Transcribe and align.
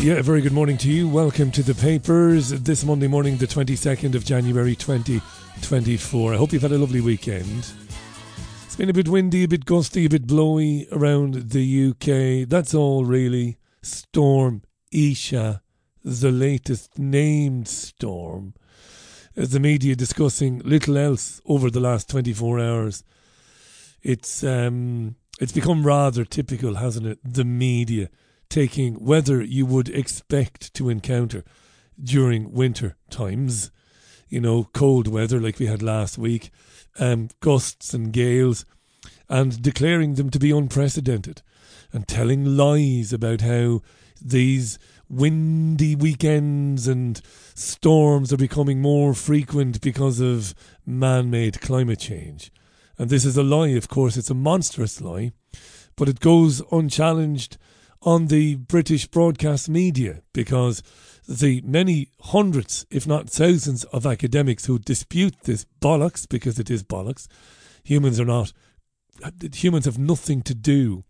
Yeah, 0.00 0.22
very 0.22 0.42
good 0.42 0.52
morning 0.52 0.78
to 0.78 0.88
you. 0.88 1.08
Welcome 1.08 1.50
to 1.50 1.62
the 1.64 1.74
papers 1.74 2.50
this 2.50 2.84
Monday 2.84 3.08
morning, 3.08 3.36
the 3.36 3.48
22nd 3.48 4.14
of 4.14 4.24
January 4.24 4.76
2024. 4.76 6.34
I 6.34 6.36
hope 6.36 6.52
you've 6.52 6.62
had 6.62 6.70
a 6.70 6.78
lovely 6.78 7.00
weekend. 7.00 7.72
It's 8.64 8.76
been 8.76 8.90
a 8.90 8.92
bit 8.92 9.08
windy, 9.08 9.42
a 9.42 9.48
bit 9.48 9.64
gusty, 9.64 10.06
a 10.06 10.08
bit 10.08 10.28
blowy 10.28 10.86
around 10.92 11.50
the 11.50 11.88
UK. 11.88 12.48
That's 12.48 12.74
all, 12.74 13.06
really. 13.06 13.58
Storm 13.82 14.62
Isha, 14.92 15.62
the 16.04 16.30
latest 16.30 16.96
named 16.96 17.66
storm. 17.66 18.54
As 19.34 19.50
the 19.50 19.58
media 19.58 19.96
discussing 19.96 20.60
little 20.60 20.96
else 20.96 21.40
over 21.44 21.70
the 21.70 21.80
last 21.80 22.08
24 22.08 22.60
hours, 22.60 23.02
it's 24.00 24.44
um, 24.44 25.16
it's 25.40 25.52
become 25.52 25.84
rather 25.84 26.24
typical, 26.24 26.76
hasn't 26.76 27.06
it? 27.06 27.18
The 27.24 27.44
media 27.44 28.10
taking 28.48 29.02
weather 29.04 29.42
you 29.42 29.66
would 29.66 29.88
expect 29.88 30.72
to 30.74 30.88
encounter 30.88 31.44
during 32.02 32.52
winter 32.52 32.96
times, 33.10 33.70
you 34.28 34.40
know, 34.40 34.68
cold 34.72 35.08
weather 35.08 35.40
like 35.40 35.58
we 35.58 35.66
had 35.66 35.82
last 35.82 36.18
week, 36.18 36.50
um, 36.98 37.28
gusts 37.40 37.92
and 37.92 38.12
gales, 38.12 38.64
and 39.28 39.62
declaring 39.62 40.14
them 40.14 40.30
to 40.30 40.38
be 40.38 40.50
unprecedented, 40.50 41.42
and 41.92 42.06
telling 42.06 42.56
lies 42.56 43.12
about 43.12 43.40
how 43.40 43.80
these 44.20 44.78
windy 45.08 45.94
weekends 45.94 46.86
and 46.86 47.20
storms 47.54 48.32
are 48.32 48.38
becoming 48.38 48.80
more 48.80 49.14
frequent 49.14 49.80
because 49.80 50.20
of 50.20 50.54
man 50.84 51.30
made 51.30 51.60
climate 51.60 51.98
change. 51.98 52.52
And 52.98 53.10
this 53.10 53.24
is 53.24 53.36
a 53.36 53.42
lie, 53.42 53.68
of 53.68 53.88
course, 53.88 54.16
it's 54.16 54.30
a 54.30 54.34
monstrous 54.34 55.00
lie, 55.00 55.32
but 55.96 56.08
it 56.08 56.20
goes 56.20 56.62
unchallenged 56.72 57.56
on 58.02 58.26
the 58.26 58.56
British 58.56 59.06
broadcast 59.06 59.68
media 59.68 60.22
because 60.32 60.82
the 61.28 61.60
many 61.62 62.08
hundreds, 62.20 62.86
if 62.90 63.06
not 63.06 63.28
thousands, 63.28 63.84
of 63.84 64.06
academics 64.06 64.66
who 64.66 64.78
dispute 64.78 65.34
this 65.44 65.66
bollocks, 65.80 66.28
because 66.28 66.58
it 66.58 66.70
is 66.70 66.82
bollocks, 66.82 67.26
humans 67.82 68.18
are 68.18 68.24
not, 68.24 68.52
humans 69.52 69.84
have 69.84 69.98
nothing 69.98 70.42
to 70.42 70.54
do 70.54 71.04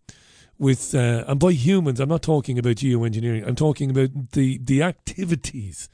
with, 0.57 0.93
uh, 0.93 1.23
and 1.27 1.39
by 1.39 1.51
humans, 1.51 1.99
I'm 1.99 2.09
not 2.09 2.21
talking 2.21 2.59
about 2.59 2.75
geoengineering, 2.75 3.47
I'm 3.47 3.55
talking 3.55 3.89
about 3.89 4.31
the, 4.31 4.57
the 4.57 4.83
activities 4.83 5.89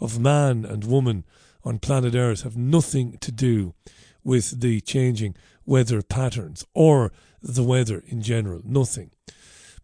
of 0.00 0.20
man 0.20 0.64
and 0.64 0.84
woman 0.84 1.24
on 1.64 1.80
planet 1.80 2.14
Earth 2.14 2.42
have 2.42 2.56
nothing 2.56 3.18
to 3.18 3.32
do 3.32 3.74
with 4.22 4.60
the 4.60 4.80
changing 4.80 5.34
weather 5.64 6.02
patterns 6.02 6.64
or 6.74 7.12
the 7.42 7.64
weather 7.64 8.02
in 8.06 8.22
general. 8.22 8.60
Nothing. 8.64 9.10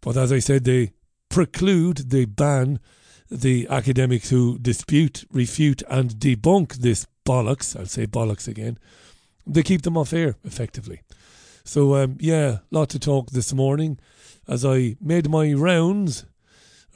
But 0.02 0.16
as 0.16 0.32
I 0.32 0.40
said, 0.40 0.64
they 0.64 0.92
preclude, 1.30 2.10
they 2.10 2.26
ban 2.26 2.78
the 3.30 3.66
academics 3.70 4.28
who 4.28 4.58
dispute, 4.58 5.24
refute, 5.30 5.82
and 5.88 6.10
debunk 6.10 6.74
this 6.74 7.06
bollocks. 7.24 7.78
I'll 7.78 7.86
say 7.86 8.06
bollocks 8.06 8.46
again. 8.46 8.78
They 9.46 9.62
keep 9.62 9.82
them 9.82 9.96
off 9.96 10.12
air, 10.12 10.36
effectively. 10.44 11.00
So, 11.64 11.94
um, 11.94 12.18
yeah, 12.20 12.58
lot 12.70 12.90
to 12.90 12.98
talk 12.98 13.30
this 13.30 13.52
morning 13.54 13.98
as 14.46 14.64
I 14.64 14.96
made 15.00 15.30
my 15.30 15.52
rounds 15.52 16.26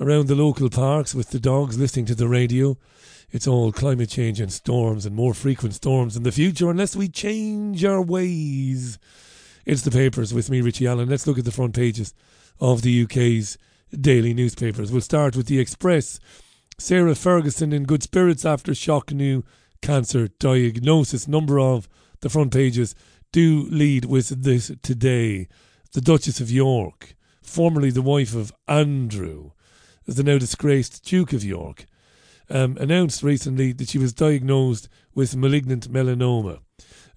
around 0.00 0.26
the 0.26 0.34
local 0.34 0.68
parks 0.68 1.14
with 1.14 1.30
the 1.30 1.40
dogs 1.40 1.78
listening 1.78 2.06
to 2.06 2.14
the 2.14 2.28
radio. 2.28 2.76
It's 3.30 3.46
all 3.46 3.72
climate 3.72 4.10
change 4.10 4.40
and 4.40 4.52
storms 4.52 5.06
and 5.06 5.14
more 5.14 5.34
frequent 5.34 5.74
storms 5.74 6.16
in 6.16 6.22
the 6.22 6.32
future 6.32 6.70
unless 6.70 6.94
we 6.94 7.08
change 7.08 7.84
our 7.84 8.02
ways. 8.02 8.98
It's 9.64 9.82
the 9.82 9.90
papers 9.90 10.34
with 10.34 10.50
me, 10.50 10.60
Richie 10.60 10.86
Allen. 10.86 11.08
Let's 11.08 11.26
look 11.26 11.38
at 11.38 11.44
the 11.44 11.52
front 11.52 11.74
pages 11.74 12.12
of 12.60 12.82
the 12.82 13.04
UK's 13.04 13.58
daily 13.98 14.34
newspapers. 14.34 14.90
We'll 14.90 15.00
start 15.00 15.36
with 15.36 15.46
the 15.46 15.58
Express. 15.58 16.20
Sarah 16.78 17.14
Ferguson 17.14 17.72
in 17.72 17.84
good 17.84 18.02
spirits 18.02 18.44
after 18.44 18.74
shock 18.74 19.12
new 19.12 19.44
cancer 19.80 20.28
diagnosis. 20.28 21.26
Number 21.26 21.58
of 21.58 21.88
the 22.20 22.28
front 22.28 22.52
pages 22.52 22.94
do 23.32 23.66
lead 23.70 24.04
with 24.04 24.42
this 24.42 24.70
today. 24.82 25.48
The 25.92 26.00
Duchess 26.00 26.40
of 26.40 26.50
York, 26.50 27.14
formerly 27.42 27.90
the 27.90 28.02
wife 28.02 28.34
of 28.34 28.52
Andrew, 28.68 29.52
the 30.06 30.22
now 30.22 30.38
disgraced 30.38 31.04
Duke 31.04 31.32
of 31.32 31.44
York, 31.44 31.86
um, 32.50 32.76
announced 32.78 33.22
recently 33.22 33.72
that 33.72 33.88
she 33.88 33.98
was 33.98 34.12
diagnosed 34.12 34.88
with 35.14 35.36
malignant 35.36 35.90
melanoma. 35.90 36.60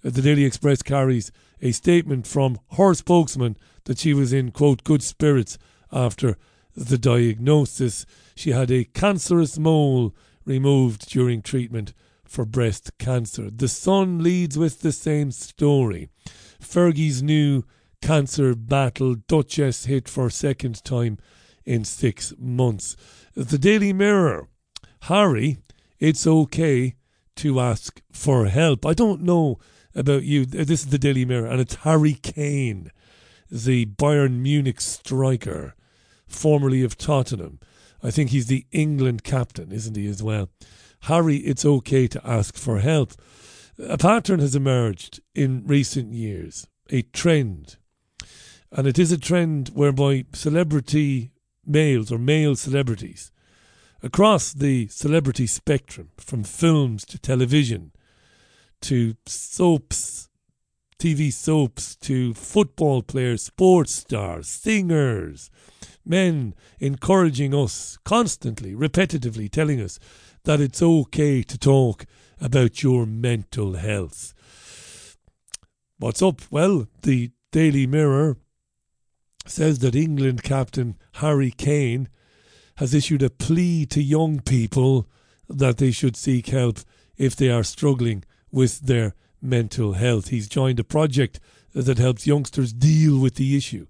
The 0.02 0.22
Daily 0.22 0.44
Express 0.44 0.82
carries 0.82 1.30
a 1.62 1.72
statement 1.72 2.26
from 2.26 2.58
her 2.76 2.94
spokesman 2.94 3.56
that 3.84 3.98
she 3.98 4.14
was 4.14 4.32
in, 4.32 4.50
quote, 4.50 4.84
good 4.84 5.02
spirits 5.02 5.58
after 5.92 6.36
the 6.76 6.98
diagnosis. 6.98 8.06
She 8.34 8.50
had 8.50 8.70
a 8.70 8.84
cancerous 8.84 9.58
mole 9.58 10.14
removed 10.44 11.08
during 11.08 11.42
treatment 11.42 11.92
for 12.24 12.44
breast 12.44 12.92
cancer. 12.98 13.50
The 13.50 13.68
Sun 13.68 14.22
leads 14.22 14.56
with 14.56 14.80
the 14.80 14.92
same 14.92 15.32
story. 15.32 16.08
Fergie's 16.60 17.22
new 17.22 17.64
cancer 18.00 18.54
battle, 18.54 19.14
Duchess 19.14 19.86
hit 19.86 20.08
for 20.08 20.30
second 20.30 20.84
time 20.84 21.18
in 21.64 21.84
six 21.84 22.32
months. 22.38 22.96
The 23.34 23.58
Daily 23.58 23.92
Mirror, 23.92 24.48
Harry, 25.02 25.58
it's 25.98 26.26
okay 26.26 26.94
to 27.36 27.60
ask 27.60 28.00
for 28.12 28.46
help. 28.46 28.86
I 28.86 28.94
don't 28.94 29.22
know 29.22 29.58
about 29.94 30.22
you. 30.22 30.46
This 30.46 30.80
is 30.80 30.90
the 30.90 30.98
Daily 30.98 31.24
Mirror, 31.24 31.46
and 31.46 31.60
it's 31.60 31.76
Harry 31.76 32.14
Kane, 32.14 32.90
the 33.50 33.86
Bayern 33.86 34.40
Munich 34.40 34.80
striker, 34.80 35.74
formerly 36.26 36.82
of 36.82 36.96
Tottenham. 36.96 37.60
I 38.02 38.10
think 38.10 38.30
he's 38.30 38.46
the 38.46 38.66
England 38.70 39.24
captain, 39.24 39.72
isn't 39.72 39.96
he, 39.96 40.06
as 40.06 40.22
well? 40.22 40.48
Harry, 41.02 41.36
it's 41.36 41.64
okay 41.64 42.06
to 42.08 42.26
ask 42.26 42.56
for 42.56 42.78
help. 42.78 43.12
A 43.78 43.98
pattern 43.98 44.40
has 44.40 44.54
emerged 44.54 45.20
in 45.34 45.66
recent 45.66 46.12
years, 46.12 46.66
a 46.90 47.02
trend. 47.02 47.76
And 48.70 48.86
it 48.86 48.98
is 48.98 49.10
a 49.10 49.18
trend 49.18 49.70
whereby 49.74 50.26
celebrity 50.32 51.30
males 51.66 52.12
or 52.12 52.18
male 52.18 52.56
celebrities 52.56 53.32
across 54.02 54.52
the 54.52 54.88
celebrity 54.88 55.46
spectrum, 55.46 56.10
from 56.16 56.44
films 56.44 57.04
to 57.04 57.18
television, 57.18 57.92
to 58.82 59.14
soaps, 59.26 60.28
TV 60.98 61.32
soaps, 61.32 61.96
to 61.96 62.34
football 62.34 63.02
players, 63.02 63.42
sports 63.42 63.92
stars, 63.92 64.48
singers, 64.48 65.50
men 66.04 66.54
encouraging 66.78 67.54
us 67.54 67.98
constantly, 68.04 68.74
repetitively 68.74 69.50
telling 69.50 69.80
us 69.80 69.98
that 70.44 70.60
it's 70.60 70.82
okay 70.82 71.42
to 71.42 71.58
talk 71.58 72.06
about 72.40 72.82
your 72.82 73.06
mental 73.06 73.74
health. 73.74 74.34
What's 75.98 76.22
up? 76.22 76.40
Well, 76.50 76.88
the 77.02 77.30
Daily 77.52 77.86
Mirror 77.86 78.36
says 79.46 79.80
that 79.80 79.94
England 79.94 80.42
captain 80.42 80.96
Harry 81.14 81.50
Kane 81.50 82.08
has 82.76 82.94
issued 82.94 83.22
a 83.22 83.30
plea 83.30 83.84
to 83.86 84.02
young 84.02 84.40
people 84.40 85.06
that 85.48 85.78
they 85.78 85.90
should 85.90 86.16
seek 86.16 86.46
help 86.48 86.78
if 87.18 87.36
they 87.36 87.50
are 87.50 87.62
struggling 87.62 88.24
with 88.50 88.80
their 88.80 89.14
mental 89.40 89.94
health. 89.94 90.28
He's 90.28 90.48
joined 90.48 90.80
a 90.80 90.84
project 90.84 91.40
that 91.74 91.98
helps 91.98 92.26
youngsters 92.26 92.72
deal 92.72 93.18
with 93.18 93.36
the 93.36 93.56
issue 93.56 93.86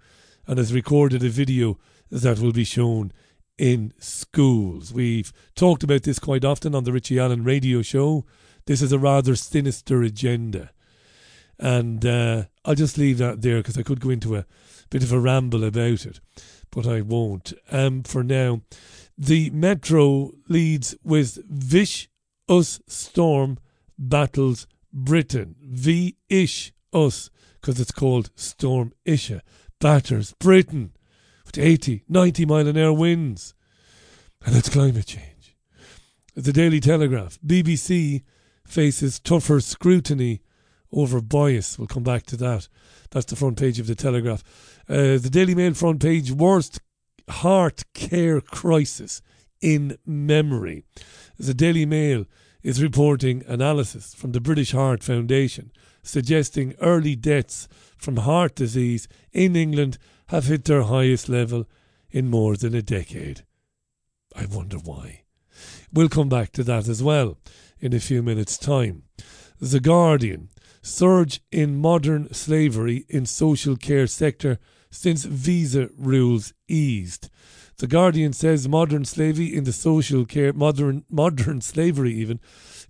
and 0.47 0.59
has 0.59 0.73
recorded 0.73 1.23
a 1.23 1.29
video 1.29 1.79
that 2.11 2.39
will 2.39 2.53
be 2.53 2.65
shown 2.65 3.13
in 3.57 3.93
schools. 3.99 4.93
We've 4.93 5.33
talked 5.55 5.83
about 5.83 6.03
this 6.03 6.19
quite 6.19 6.45
often 6.45 6.75
on 6.75 6.85
the 6.85 6.93
Richie 6.93 7.19
Allen 7.19 7.45
radio 7.45 7.83
show. 7.83 8.25
This 8.67 8.83
is 8.83 8.93
a 8.93 8.99
rather 8.99 9.37
sinister 9.37 10.03
agenda. 10.03 10.71
And 11.59 12.05
uh, 12.07 12.45
I'll 12.65 12.75
just 12.75 12.97
leave 12.97 13.19
that 13.19 13.43
there 13.43 13.59
because 13.59 13.77
I 13.77 13.83
could 13.83 14.01
go 14.01 14.11
into 14.11 14.37
a 14.37 14.47
bit 14.89 15.03
of 15.03 15.13
a 15.13 15.21
ramble 15.21 15.63
about 15.63 16.07
it, 16.07 16.21
but 16.71 16.87
I 16.87 17.03
won't. 17.03 17.53
Um, 17.71 18.03
for 18.03 18.25
now, 18.25 18.63
the 19.17 19.51
Metro 19.51 20.33
leads 20.49 20.97
with 21.05 21.39
Vish 21.47 22.09
Us 22.49 22.81
Storm 22.87 23.59
battles 24.01 24.67
Britain. 24.93 25.55
V 25.63 26.17
ish 26.29 26.73
us, 26.93 27.31
because 27.61 27.79
it's 27.79 27.93
called 27.93 28.31
Storm 28.35 28.93
Isha, 29.05 29.43
batters 29.79 30.35
Britain 30.41 30.93
with 31.47 31.59
80, 31.59 32.05
90 32.09 32.47
mile 32.47 32.67
an 32.67 32.77
hour 32.77 32.93
winds. 32.93 33.55
And 34.45 34.57
it's 34.57 34.71
climate 34.71 35.07
change. 35.07 35.57
The 36.35 36.53
Daily 36.53 36.81
Telegraph, 36.81 37.39
BBC 37.47 38.23
faces 38.67 39.21
tougher 39.21 39.61
scrutiny 39.61 40.41
over 40.93 41.21
bias. 41.21 41.79
We'll 41.79 41.89
come 41.89 42.03
back 42.03 42.25
to 42.27 42.37
that. 42.39 42.69
That's 43.11 43.27
the 43.27 43.37
front 43.37 43.59
page 43.59 43.79
of 43.79 43.87
the 43.87 43.95
Telegraph. 43.95 44.43
Uh, 44.89 45.19
the 45.19 45.29
Daily 45.31 45.55
Mail 45.55 45.75
front 45.75 46.01
page, 46.01 46.33
worst 46.33 46.81
heart 47.29 47.85
care 47.95 48.41
crisis 48.41 49.21
in 49.61 49.99
memory. 50.07 50.85
The 51.39 51.55
Daily 51.55 51.87
Mail 51.87 52.25
is 52.63 52.83
reporting 52.83 53.45
analysis 53.47 54.15
from 54.15 54.33
the 54.33 54.41
British 54.41 54.73
Heart 54.73 55.03
Foundation 55.03 55.73
suggesting 56.03 56.75
early 56.81 57.17
deaths 57.17 57.69
from 57.97 58.19
heart 58.19 58.55
disease 58.55 59.09
in 59.33 59.57
England 59.57 59.99
have 60.29 60.47
hit 60.47 60.65
their 60.65 60.83
highest 60.83 61.29
level 61.29 61.69
in 62.11 62.29
more 62.29 62.57
than 62.57 62.75
a 62.75 62.83
decade. 62.83 63.43
I 64.35 64.47
wonder 64.47 64.79
why. 64.79 65.23
We'll 65.93 66.09
come 66.09 66.29
back 66.29 66.53
to 66.53 66.65
that 66.65 66.89
as 66.89 67.03
well 67.03 67.39
in 67.81 67.93
a 67.93 68.01
few 68.01 68.23
minutes' 68.23 68.59
time. 68.59 69.03
The 69.61 69.81
Guardian 69.81 70.49
surge 70.83 71.41
in 71.51 71.77
modern 71.77 72.33
slavery 72.33 73.05
in 73.09 73.27
social 73.27 73.77
care 73.77 74.07
sector 74.07 74.59
since 74.91 75.25
visa 75.25 75.91
rules 75.97 76.53
eased. 76.69 77.29
The 77.81 77.87
Guardian 77.87 78.35
says 78.35 78.69
modern 78.69 79.07
slavery 79.07 79.57
in 79.57 79.65
the 79.65 79.73
social 79.73 80.27
care 80.27 80.53
modern 80.53 81.07
modern 81.09 81.61
slavery 81.63 82.13
even 82.13 82.39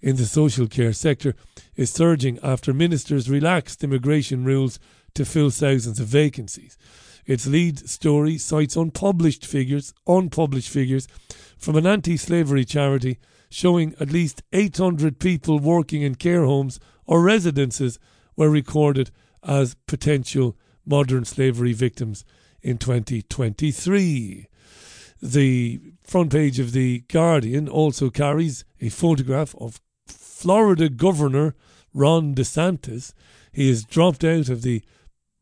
in 0.01 0.17
the 0.17 0.27
social 0.27 0.67
care 0.67 0.93
sector 0.93 1.37
is 1.77 1.93
surging 1.93 2.41
after 2.43 2.75
ministers 2.75 3.31
relaxed 3.31 3.85
immigration 3.85 4.43
rules 4.45 4.81
to 5.15 5.25
fill 5.25 5.51
thousands 5.51 6.01
of 6.01 6.09
vacancies. 6.09 6.77
Its 7.25 7.47
lead 7.47 7.89
story 7.89 8.37
cites 8.37 8.75
unpublished 8.75 9.47
figures, 9.47 9.95
unpublished 10.09 10.71
figures 10.71 11.07
from 11.57 11.77
an 11.77 11.87
anti-slavery 11.87 12.65
charity 12.65 13.21
showing 13.49 13.95
at 14.01 14.11
least 14.11 14.43
800 14.53 15.21
people 15.21 15.61
working 15.61 16.03
in 16.03 16.17
care 16.17 16.45
homes 16.45 16.81
or 17.07 17.23
residences 17.23 18.01
were 18.35 18.51
recorded 18.51 19.13
as 19.45 19.77
potential 19.87 20.57
modern 20.85 21.25
slavery 21.25 21.75
victims 21.75 22.25
in 22.61 22.77
2023. 22.77 24.49
The 25.23 25.81
front 26.03 26.33
page 26.33 26.59
of 26.59 26.73
The 26.73 27.01
Guardian 27.09 27.69
also 27.69 28.11
carries 28.11 28.65
a 28.81 28.89
photograph 28.89 29.55
of 29.59 29.81
Florida 30.07 30.89
Governor 30.89 31.55
Ron 31.93 32.35
DeSantis. 32.35 33.13
He 33.53 33.69
has 33.69 33.85
dropped 33.85 34.25
out 34.25 34.49
of 34.49 34.63
the 34.63 34.83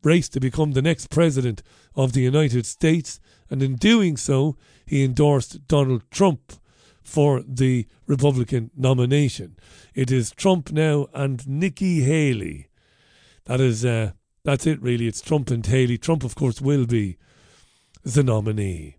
race 0.03 0.29
to 0.29 0.39
become 0.39 0.71
the 0.71 0.81
next 0.81 1.09
president 1.09 1.61
of 1.95 2.13
the 2.13 2.21
United 2.21 2.65
States, 2.65 3.19
and 3.49 3.63
in 3.63 3.75
doing 3.75 4.17
so, 4.17 4.55
he 4.85 5.03
endorsed 5.03 5.67
Donald 5.67 6.03
Trump 6.11 6.53
for 7.01 7.41
the 7.47 7.87
Republican 8.05 8.71
nomination. 8.75 9.57
It 9.95 10.11
is 10.11 10.31
Trump 10.31 10.71
now 10.71 11.07
and 11.13 11.47
Nikki 11.47 12.01
Haley. 12.01 12.67
That 13.45 13.59
is, 13.59 13.83
uh, 13.83 14.11
that's 14.43 14.67
it 14.67 14.81
really. 14.81 15.07
It's 15.07 15.21
Trump 15.21 15.49
and 15.49 15.65
Haley. 15.65 15.97
Trump, 15.97 16.23
of 16.23 16.35
course, 16.35 16.61
will 16.61 16.85
be 16.85 17.17
the 18.03 18.23
nominee. 18.23 18.98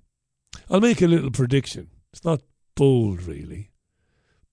I'll 0.70 0.80
make 0.80 1.02
a 1.02 1.08
little 1.08 1.32
prediction. 1.32 1.88
It's 2.12 2.24
not 2.24 2.42
bold, 2.76 3.24
really, 3.24 3.72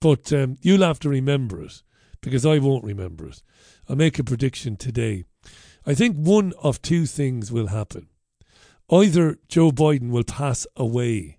but 0.01 0.33
um, 0.33 0.57
you'll 0.61 0.81
have 0.81 0.99
to 1.01 1.09
remember 1.09 1.61
it 1.61 1.83
because 2.21 2.43
I 2.43 2.57
won't 2.57 2.83
remember 2.83 3.27
it. 3.27 3.43
I'll 3.87 3.95
make 3.95 4.17
a 4.17 4.23
prediction 4.23 4.77
today. 4.77 5.25
I 5.85 5.93
think 5.93 6.17
one 6.17 6.53
of 6.61 6.81
two 6.81 7.05
things 7.05 7.51
will 7.51 7.67
happen. 7.67 8.07
Either 8.89 9.37
Joe 9.47 9.71
Biden 9.71 10.09
will 10.09 10.23
pass 10.23 10.65
away 10.75 11.37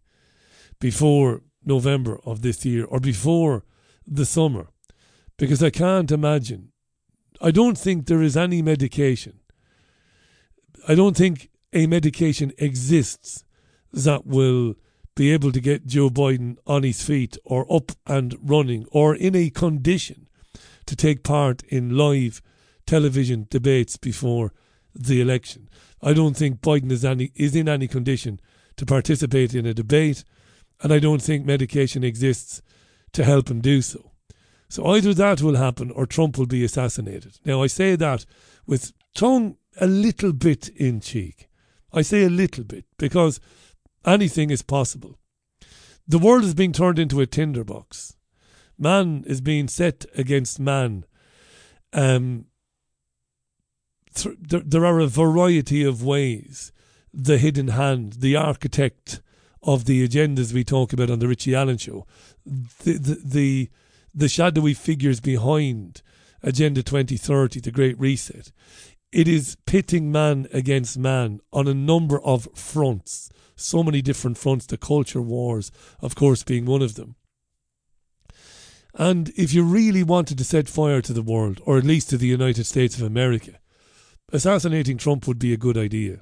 before 0.79 1.43
November 1.65 2.21
of 2.25 2.43
this 2.43 2.65
year 2.65 2.85
or 2.85 3.01
before 3.01 3.65
the 4.07 4.25
summer 4.25 4.69
because 5.37 5.63
I 5.63 5.71
can't 5.71 6.13
imagine. 6.13 6.71
I 7.41 7.51
don't 7.51 7.77
think 7.77 8.07
there 8.07 8.23
is 8.23 8.37
any 8.37 8.63
medication. 8.63 9.41
I 10.87 10.95
don't 10.95 11.17
think 11.17 11.51
a 11.73 11.87
medication 11.87 12.53
exists 12.59 13.45
that 13.93 14.27
will 14.27 14.75
be 15.15 15.33
able 15.33 15.51
to 15.53 15.61
get 15.61 15.87
Joe 15.87 16.11
Biden 16.11 16.57
on 16.67 16.85
his 16.85 17.03
feet 17.03 17.37
or 17.45 17.67
up 17.73 17.93
and 18.07 18.37
running 18.41 18.87
or 18.93 19.15
in 19.15 19.35
a 19.35 19.51
condition 19.51 20.29
to 20.87 20.95
take 20.95 21.23
part 21.23 21.63
in 21.65 21.97
live 21.97 22.41
television 22.87 23.47
debates 23.51 23.97
before 23.97 24.53
the 24.95 25.21
election. 25.21 25.69
I 26.03 26.13
don't 26.13 26.37
think 26.37 26.61
Biden 26.61 26.91
is 26.91 27.05
any 27.05 27.33
is 27.35 27.55
in 27.55 27.69
any 27.69 27.89
condition 27.89 28.41
to 28.77 28.87
participate 28.87 29.55
in 29.55 29.67
a 29.67 29.75
debate, 29.75 30.25
and 30.83 30.93
I 30.93 30.99
don't 30.99 31.21
think 31.21 31.45
medication 31.45 32.05
exists 32.05 32.63
to 33.13 33.25
help 33.25 33.51
him 33.51 33.61
do 33.61 33.83
so. 33.83 34.13
So 34.69 34.87
either 34.87 35.15
that 35.15 35.43
will 35.43 35.57
happen 35.57 35.91
or 35.91 36.07
Trump 36.07 36.39
will 36.39 36.47
be 36.47 36.65
assassinated. 36.65 37.39
Now 37.45 37.63
I 37.63 37.67
say 37.67 37.97
that 37.97 38.25
with 38.67 38.93
tongue 39.15 39.57
a 39.81 39.87
little 39.87 40.33
bit 40.33 40.69
in 40.69 41.01
cheek. 41.01 41.49
I 41.93 42.03
say 42.03 42.25
a 42.25 42.31
little 42.31 42.65
bit 42.65 42.85
because 42.99 43.41
anything 44.09 44.51
is 44.51 44.63
possible. 44.63 45.19
The 46.07 46.19
world 46.19 46.45
is 46.45 46.55
being 46.55 46.73
turned 46.73 46.99
into 46.99 47.21
a 47.21 47.27
tinderbox. 47.27 48.17
Man 48.79 49.25
is 49.27 49.41
being 49.41 49.69
set 49.69 50.07
against 50.15 50.59
man. 50.59 51.05
Um, 51.93 52.47
th- 54.15 54.37
there, 54.41 54.85
are 54.85 55.01
a 55.01 55.07
variety 55.07 55.85
of 55.85 56.03
ways 56.03 56.73
the 57.13 57.39
hidden 57.39 57.69
hand, 57.69 58.15
the 58.15 58.37
architect 58.37 59.21
of 59.63 59.85
the 59.87 60.07
agendas 60.07 60.53
we 60.53 60.65
talk 60.65 60.93
about 60.93 61.11
on 61.11 61.19
the 61.19 61.29
Richie 61.29 61.55
Allen 61.55 61.79
show, 61.79 62.07
the, 62.47 62.93
the, 62.93 63.21
the, 63.25 63.71
the 64.15 64.29
shadowy 64.29 64.75
figures 64.75 65.21
behind 65.21 66.03
Agenda 66.43 66.83
2030, 66.83 67.61
the 67.61 67.71
Great 67.71 67.99
Reset. 67.99 68.53
It 69.11 69.27
is 69.27 69.57
pitting 69.67 70.13
man 70.13 70.47
against 70.53 70.99
man 70.99 71.41
on 71.53 71.67
a 71.67 71.75
number 71.75 72.21
of 72.21 72.49
fronts, 72.55 73.31
so 73.61 73.83
many 73.83 74.03
different 74.03 74.39
fronts, 74.39 74.67
the 74.67 74.77
culture 74.77 75.23
wars, 75.23 75.71
of 76.01 76.15
course, 76.15 76.43
being 76.43 76.65
one 76.65 76.83
of 76.83 76.95
them. 76.95 77.17
And 78.95 79.31
if 79.37 79.53
you 79.53 79.63
really 79.63 80.03
wanted 80.03 80.39
to 80.39 80.45
set 80.45 80.69
fire 80.69 81.01
to 81.03 81.13
the 81.13 81.23
world, 81.23 81.61
or 81.65 81.79
at 81.79 81.85
least 81.85 82.11
to 82.11 82.19
the 82.19 82.27
United 82.27 82.65
States 82.65 82.97
of 82.97 83.03
America, 83.03 83.53
assassinating 84.33 84.99
Trump 84.99 85.27
would 85.27 85.39
be 85.39 85.53
a 85.53 85.59
good 85.59 85.77
idea. 85.77 86.21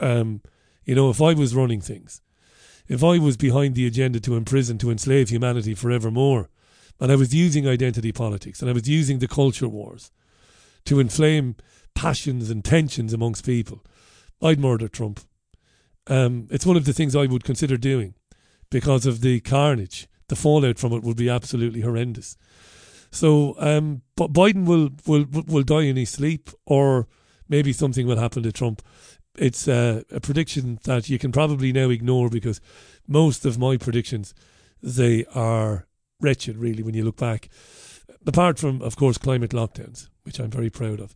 Um, 0.00 0.42
you 0.84 0.94
know, 0.94 1.10
if 1.10 1.20
I 1.20 1.34
was 1.34 1.54
running 1.54 1.80
things, 1.80 2.20
if 2.86 3.02
I 3.02 3.18
was 3.18 3.36
behind 3.36 3.74
the 3.74 3.86
agenda 3.86 4.20
to 4.20 4.36
imprison, 4.36 4.78
to 4.78 4.90
enslave 4.90 5.30
humanity 5.30 5.74
forevermore, 5.74 6.50
and 7.00 7.10
I 7.10 7.16
was 7.16 7.34
using 7.34 7.66
identity 7.66 8.12
politics 8.12 8.60
and 8.60 8.70
I 8.70 8.74
was 8.74 8.88
using 8.88 9.18
the 9.18 9.28
culture 9.28 9.68
wars 9.68 10.10
to 10.84 11.00
inflame 11.00 11.56
passions 11.94 12.50
and 12.50 12.64
tensions 12.64 13.12
amongst 13.12 13.46
people, 13.46 13.82
I'd 14.42 14.60
murder 14.60 14.88
Trump. 14.88 15.20
Um, 16.06 16.48
it's 16.50 16.66
one 16.66 16.76
of 16.76 16.84
the 16.84 16.92
things 16.92 17.16
I 17.16 17.26
would 17.26 17.44
consider 17.44 17.76
doing 17.76 18.14
because 18.70 19.06
of 19.06 19.20
the 19.20 19.40
carnage. 19.40 20.08
The 20.28 20.36
fallout 20.36 20.78
from 20.78 20.92
it 20.92 21.02
would 21.02 21.16
be 21.16 21.28
absolutely 21.28 21.82
horrendous. 21.82 22.36
So, 23.10 23.54
um, 23.58 24.02
but 24.16 24.32
Biden 24.32 24.66
will, 24.66 24.90
will 25.06 25.26
will 25.46 25.62
die 25.62 25.82
in 25.82 25.96
his 25.96 26.10
sleep, 26.10 26.50
or 26.66 27.06
maybe 27.48 27.72
something 27.72 28.06
will 28.06 28.18
happen 28.18 28.42
to 28.42 28.50
Trump. 28.50 28.82
It's 29.36 29.68
uh, 29.68 30.02
a 30.10 30.20
prediction 30.20 30.78
that 30.84 31.08
you 31.08 31.18
can 31.18 31.30
probably 31.30 31.72
now 31.72 31.90
ignore 31.90 32.28
because 32.28 32.60
most 33.06 33.44
of 33.44 33.58
my 33.58 33.76
predictions 33.76 34.34
they 34.82 35.24
are 35.34 35.86
wretched, 36.20 36.56
really, 36.56 36.82
when 36.82 36.94
you 36.94 37.04
look 37.04 37.16
back. 37.16 37.48
Apart 38.26 38.58
from, 38.58 38.80
of 38.82 38.96
course, 38.96 39.18
climate 39.18 39.50
lockdowns, 39.50 40.08
which 40.22 40.38
I'm 40.38 40.50
very 40.50 40.70
proud 40.70 41.00
of. 41.00 41.14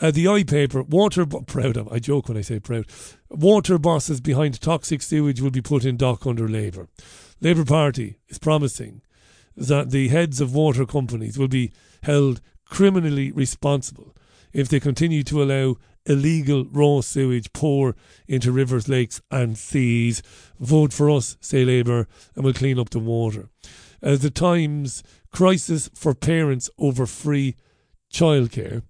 Uh, 0.00 0.10
the 0.10 0.28
I 0.28 0.42
paper, 0.42 0.82
water, 0.82 1.24
proud 1.24 1.76
of, 1.76 1.92
I 1.92 1.98
joke 1.98 2.28
when 2.28 2.36
I 2.36 2.42
say 2.42 2.58
proud. 2.58 2.86
Water 3.30 3.78
bosses 3.78 4.20
behind 4.20 4.60
toxic 4.60 5.02
sewage 5.02 5.40
will 5.40 5.50
be 5.50 5.62
put 5.62 5.84
in 5.84 5.96
dock 5.96 6.26
under 6.26 6.48
Labour. 6.48 6.88
Labour 7.40 7.64
Party 7.64 8.18
is 8.28 8.38
promising 8.38 9.02
that 9.56 9.90
the 9.90 10.08
heads 10.08 10.40
of 10.40 10.54
water 10.54 10.86
companies 10.86 11.38
will 11.38 11.48
be 11.48 11.72
held 12.02 12.40
criminally 12.64 13.32
responsible 13.32 14.14
if 14.52 14.68
they 14.68 14.80
continue 14.80 15.22
to 15.22 15.42
allow 15.42 15.76
illegal 16.06 16.64
raw 16.70 17.00
sewage 17.00 17.52
pour 17.52 17.94
into 18.26 18.50
rivers, 18.50 18.88
lakes, 18.88 19.20
and 19.30 19.58
seas. 19.58 20.22
Vote 20.58 20.92
for 20.92 21.10
us, 21.10 21.36
say 21.40 21.64
Labour, 21.64 22.08
and 22.34 22.44
we'll 22.44 22.54
clean 22.54 22.78
up 22.78 22.90
the 22.90 22.98
water. 22.98 23.48
As 24.00 24.20
the 24.20 24.30
Times 24.30 25.02
crisis 25.32 25.90
for 25.94 26.14
parents 26.14 26.70
over 26.78 27.06
free 27.06 27.56
childcare 28.12 28.82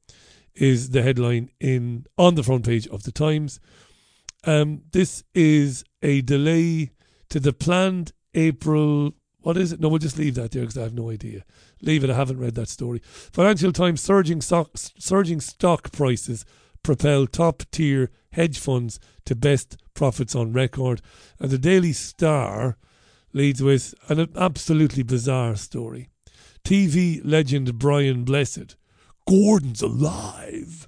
is 0.54 0.90
the 0.90 1.02
headline 1.02 1.50
in 1.60 2.06
on 2.16 2.34
the 2.34 2.42
front 2.42 2.66
page 2.66 2.86
of 2.88 3.04
the 3.04 3.12
Times. 3.12 3.60
Um, 4.44 4.82
this 4.92 5.24
is 5.34 5.84
a 6.02 6.20
delay 6.22 6.90
to 7.30 7.40
the 7.40 7.52
planned 7.52 8.12
April 8.34 9.14
what 9.40 9.56
is 9.56 9.72
it? 9.72 9.80
No, 9.80 9.88
we'll 9.88 9.98
just 9.98 10.18
leave 10.18 10.34
that 10.34 10.50
there 10.50 10.62
because 10.62 10.76
I 10.76 10.82
have 10.82 10.94
no 10.94 11.10
idea. 11.10 11.44
Leave 11.80 12.04
it. 12.04 12.10
I 12.10 12.14
haven't 12.16 12.38
read 12.38 12.54
that 12.56 12.68
story. 12.68 13.00
Financial 13.04 13.72
Times 13.72 14.00
surging 14.00 14.40
stock, 14.40 14.72
surging 14.74 15.40
stock 15.40 15.92
prices 15.92 16.44
propel 16.82 17.26
top 17.26 17.62
tier 17.70 18.10
hedge 18.32 18.58
funds 18.58 18.98
to 19.24 19.34
best 19.34 19.76
profits 19.94 20.34
on 20.34 20.52
record. 20.52 21.00
And 21.38 21.50
the 21.50 21.58
Daily 21.58 21.92
Star 21.92 22.76
leads 23.32 23.62
with 23.62 23.94
an 24.08 24.28
absolutely 24.36 25.02
bizarre 25.02 25.56
story. 25.56 26.08
TV 26.68 27.18
legend 27.24 27.78
Brian 27.78 28.24
Blessed. 28.24 28.76
Gordon's 29.26 29.80
alive. 29.80 30.86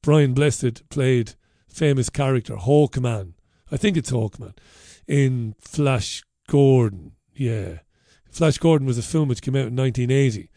Brian 0.00 0.32
Blessed 0.32 0.88
played 0.90 1.34
famous 1.66 2.08
character 2.08 2.54
Hawkman. 2.54 3.32
I 3.72 3.76
think 3.76 3.96
it's 3.96 4.12
Hawkman 4.12 4.56
in 5.08 5.56
Flash 5.58 6.22
Gordon 6.46 7.16
yeah. 7.34 7.78
Flash 8.30 8.58
Gordon 8.58 8.86
was 8.86 8.96
a 8.96 9.02
film 9.02 9.26
which 9.26 9.42
came 9.42 9.56
out 9.56 9.66
in 9.66 9.74
1980, 9.74 10.48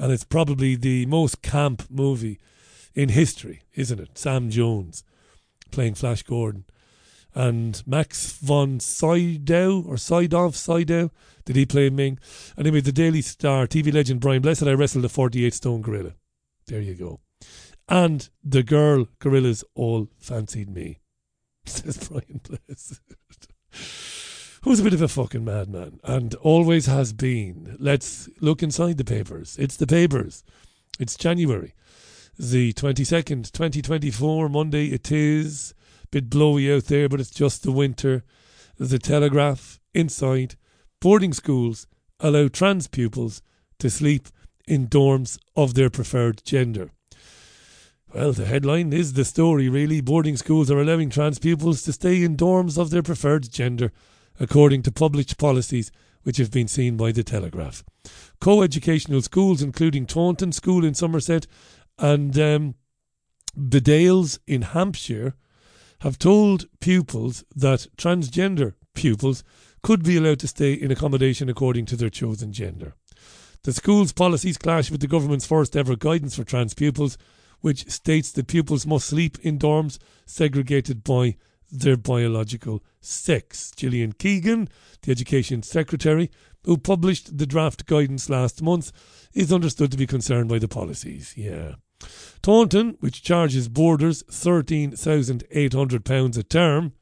and 0.00 0.10
it's 0.10 0.24
probably 0.24 0.74
the 0.74 1.06
most 1.06 1.40
camp 1.40 1.84
movie 1.88 2.40
in 2.96 3.10
history, 3.10 3.62
isn't 3.74 4.00
it? 4.00 4.18
Sam 4.18 4.50
Jones 4.50 5.04
playing 5.70 5.94
Flash 5.94 6.24
Gordon. 6.24 6.64
And 7.34 7.82
Max 7.86 8.32
von 8.32 8.80
Sydow 8.80 9.82
or 9.86 9.96
Sydow 9.96 10.50
Sydow. 10.50 11.10
Did 11.44 11.56
he 11.56 11.66
play 11.66 11.90
Ming? 11.90 12.18
Anyway, 12.56 12.80
the 12.80 12.92
Daily 12.92 13.22
Star 13.22 13.66
TV 13.66 13.92
legend 13.92 14.20
Brian 14.20 14.42
Blessed. 14.42 14.64
I 14.64 14.72
wrestled 14.72 15.04
a 15.04 15.08
48 15.08 15.52
stone 15.52 15.82
gorilla. 15.82 16.14
There 16.66 16.80
you 16.80 16.94
go. 16.94 17.20
And 17.88 18.28
the 18.42 18.62
girl 18.62 19.08
gorillas 19.18 19.64
all 19.74 20.08
fancied 20.18 20.70
me, 20.70 21.00
says 21.66 22.08
Brian 22.08 22.40
Blessed. 22.42 23.00
Who's 24.62 24.80
a 24.80 24.84
bit 24.84 24.94
of 24.94 25.02
a 25.02 25.08
fucking 25.08 25.44
madman 25.44 26.00
and 26.04 26.34
always 26.36 26.86
has 26.86 27.12
been. 27.12 27.76
Let's 27.78 28.30
look 28.40 28.62
inside 28.62 28.96
the 28.96 29.04
papers. 29.04 29.56
It's 29.58 29.76
the 29.76 29.86
papers. 29.86 30.42
It's 30.98 31.16
January 31.16 31.74
the 32.38 32.72
22nd, 32.72 33.52
2024, 33.52 34.48
Monday 34.48 34.86
it 34.86 35.12
is. 35.12 35.74
Bit 36.14 36.30
blowy 36.30 36.72
out 36.72 36.84
there, 36.84 37.08
but 37.08 37.18
it's 37.18 37.28
just 37.28 37.64
the 37.64 37.72
winter. 37.72 38.22
The 38.78 39.00
Telegraph, 39.00 39.80
inside, 39.94 40.54
boarding 41.00 41.32
schools 41.32 41.88
allow 42.20 42.46
trans 42.46 42.86
pupils 42.86 43.42
to 43.80 43.90
sleep 43.90 44.28
in 44.68 44.86
dorms 44.86 45.40
of 45.56 45.74
their 45.74 45.90
preferred 45.90 46.44
gender. 46.44 46.92
Well, 48.14 48.32
the 48.32 48.44
headline 48.44 48.92
is 48.92 49.14
the 49.14 49.24
story, 49.24 49.68
really. 49.68 50.00
Boarding 50.00 50.36
schools 50.36 50.70
are 50.70 50.80
allowing 50.80 51.10
trans 51.10 51.40
pupils 51.40 51.82
to 51.82 51.92
stay 51.92 52.22
in 52.22 52.36
dorms 52.36 52.78
of 52.78 52.90
their 52.90 53.02
preferred 53.02 53.50
gender, 53.50 53.90
according 54.38 54.82
to 54.82 54.92
published 54.92 55.36
policies 55.36 55.90
which 56.22 56.36
have 56.36 56.52
been 56.52 56.68
seen 56.68 56.96
by 56.96 57.10
the 57.10 57.24
Telegraph. 57.24 57.82
Co 58.40 58.62
educational 58.62 59.20
schools, 59.20 59.62
including 59.62 60.06
Taunton 60.06 60.52
School 60.52 60.84
in 60.84 60.94
Somerset 60.94 61.48
and 61.98 62.38
um, 62.38 62.76
Bedales 63.58 64.38
in 64.46 64.62
Hampshire, 64.62 65.34
have 66.04 66.18
told 66.18 66.66
pupils 66.80 67.44
that 67.56 67.86
transgender 67.96 68.74
pupils 68.94 69.42
could 69.82 70.04
be 70.04 70.18
allowed 70.18 70.38
to 70.38 70.46
stay 70.46 70.74
in 70.74 70.90
accommodation 70.90 71.48
according 71.48 71.86
to 71.86 71.96
their 71.96 72.10
chosen 72.10 72.52
gender. 72.52 72.94
The 73.62 73.72
school's 73.72 74.12
policies 74.12 74.58
clash 74.58 74.90
with 74.90 75.00
the 75.00 75.06
government's 75.06 75.46
first 75.46 75.74
ever 75.74 75.96
guidance 75.96 76.36
for 76.36 76.44
trans 76.44 76.74
pupils, 76.74 77.16
which 77.62 77.90
states 77.90 78.30
that 78.32 78.48
pupils 78.48 78.86
must 78.86 79.08
sleep 79.08 79.38
in 79.40 79.58
dorms 79.58 79.96
segregated 80.26 81.04
by 81.04 81.36
their 81.72 81.96
biological 81.96 82.84
sex. 83.00 83.72
Gillian 83.74 84.12
Keegan, 84.12 84.68
the 85.00 85.10
Education 85.10 85.62
Secretary, 85.62 86.30
who 86.64 86.76
published 86.76 87.38
the 87.38 87.46
draft 87.46 87.86
guidance 87.86 88.28
last 88.28 88.60
month, 88.60 88.92
is 89.32 89.50
understood 89.50 89.90
to 89.92 89.96
be 89.96 90.06
concerned 90.06 90.50
by 90.50 90.58
the 90.58 90.68
policies. 90.68 91.32
Yeah. 91.34 91.76
Taunton, 92.42 92.96
which 93.00 93.22
charges 93.22 93.68
boarders 93.68 94.22
£13,800 94.24 96.38
a 96.38 96.42
term. 96.42 96.92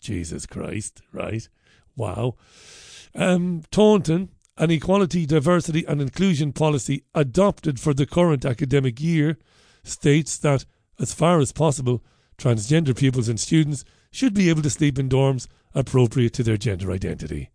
Jesus 0.00 0.46
Christ, 0.46 1.02
right? 1.12 1.48
Wow. 1.96 2.36
Um, 3.14 3.62
Taunton, 3.70 4.30
an 4.56 4.70
equality, 4.70 5.26
diversity, 5.26 5.84
and 5.86 6.00
inclusion 6.00 6.52
policy 6.52 7.04
adopted 7.14 7.80
for 7.80 7.94
the 7.94 8.06
current 8.06 8.44
academic 8.44 9.00
year, 9.00 9.38
states 9.82 10.36
that, 10.38 10.64
as 10.98 11.14
far 11.14 11.38
as 11.38 11.52
possible, 11.52 12.02
transgender 12.36 12.96
pupils 12.96 13.28
and 13.28 13.40
students 13.40 13.84
should 14.10 14.34
be 14.34 14.48
able 14.48 14.62
to 14.62 14.70
sleep 14.70 14.98
in 14.98 15.08
dorms 15.08 15.46
appropriate 15.74 16.32
to 16.34 16.42
their 16.42 16.56
gender 16.56 16.90
identity. 16.90 17.50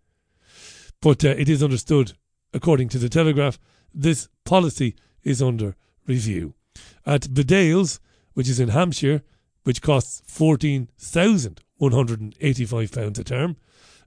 But 1.01 1.23
uh, 1.23 1.29
it 1.29 1.49
is 1.49 1.61
understood, 1.61 2.13
according 2.53 2.89
to 2.89 2.97
the 2.97 3.09
Telegraph, 3.09 3.59
this 3.93 4.29
policy 4.45 4.95
is 5.23 5.41
under 5.41 5.75
review. 6.07 6.53
At 7.05 7.33
Bedales, 7.33 7.99
which 8.33 8.49
is 8.49 8.59
in 8.59 8.69
Hampshire, 8.69 9.21
which 9.63 9.81
costs 9.81 10.21
£14,185 10.27 13.19
a 13.19 13.23
term, 13.23 13.57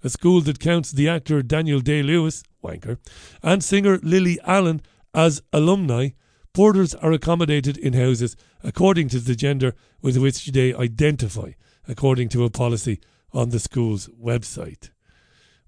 a 0.03 0.09
school 0.09 0.41
that 0.43 0.61
counts 0.61 0.93
the 0.93 1.09
actor 1.09 1.43
Daniel 1.43 1.81
Day 1.81 2.03
Lewis, 2.03 2.45
wanker, 2.63 2.99
and 3.43 3.63
singer 3.63 3.99
Lily 4.03 4.39
Allen 4.45 4.81
as 5.15 5.43
alumni, 5.53 6.11
boarders 6.53 6.95
are 6.97 7.13
accommodated 7.13 7.79
in 7.79 7.93
houses 7.93 8.35
according 8.63 9.09
to 9.09 9.21
the 9.21 9.35
gender 9.35 9.75
with 10.03 10.17
which 10.17 10.47
they 10.47 10.75
identify, 10.75 11.53
according 11.87 12.29
to 12.31 12.45
a 12.45 12.51
policy 12.51 13.01
on 13.33 13.51
the 13.51 13.61
school's 13.61 14.09
website. 14.09 14.91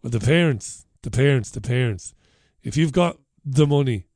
Well, 0.03 0.11
the 0.11 0.21
parents, 0.21 0.87
the 1.03 1.11
parents, 1.11 1.51
the 1.51 1.61
parents, 1.61 2.15
if 2.63 2.77
you've 2.77 2.93
got 2.93 3.19
the 3.45 3.67
money 3.67 4.07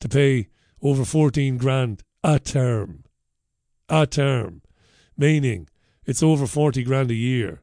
to 0.00 0.08
pay 0.08 0.48
over 0.82 1.04
14 1.04 1.58
grand 1.58 2.02
a 2.22 2.38
term. 2.38 3.04
A 3.88 4.06
term. 4.06 4.62
Meaning 5.16 5.68
it's 6.06 6.22
over 6.22 6.46
40 6.46 6.82
grand 6.84 7.10
a 7.10 7.14
year 7.14 7.62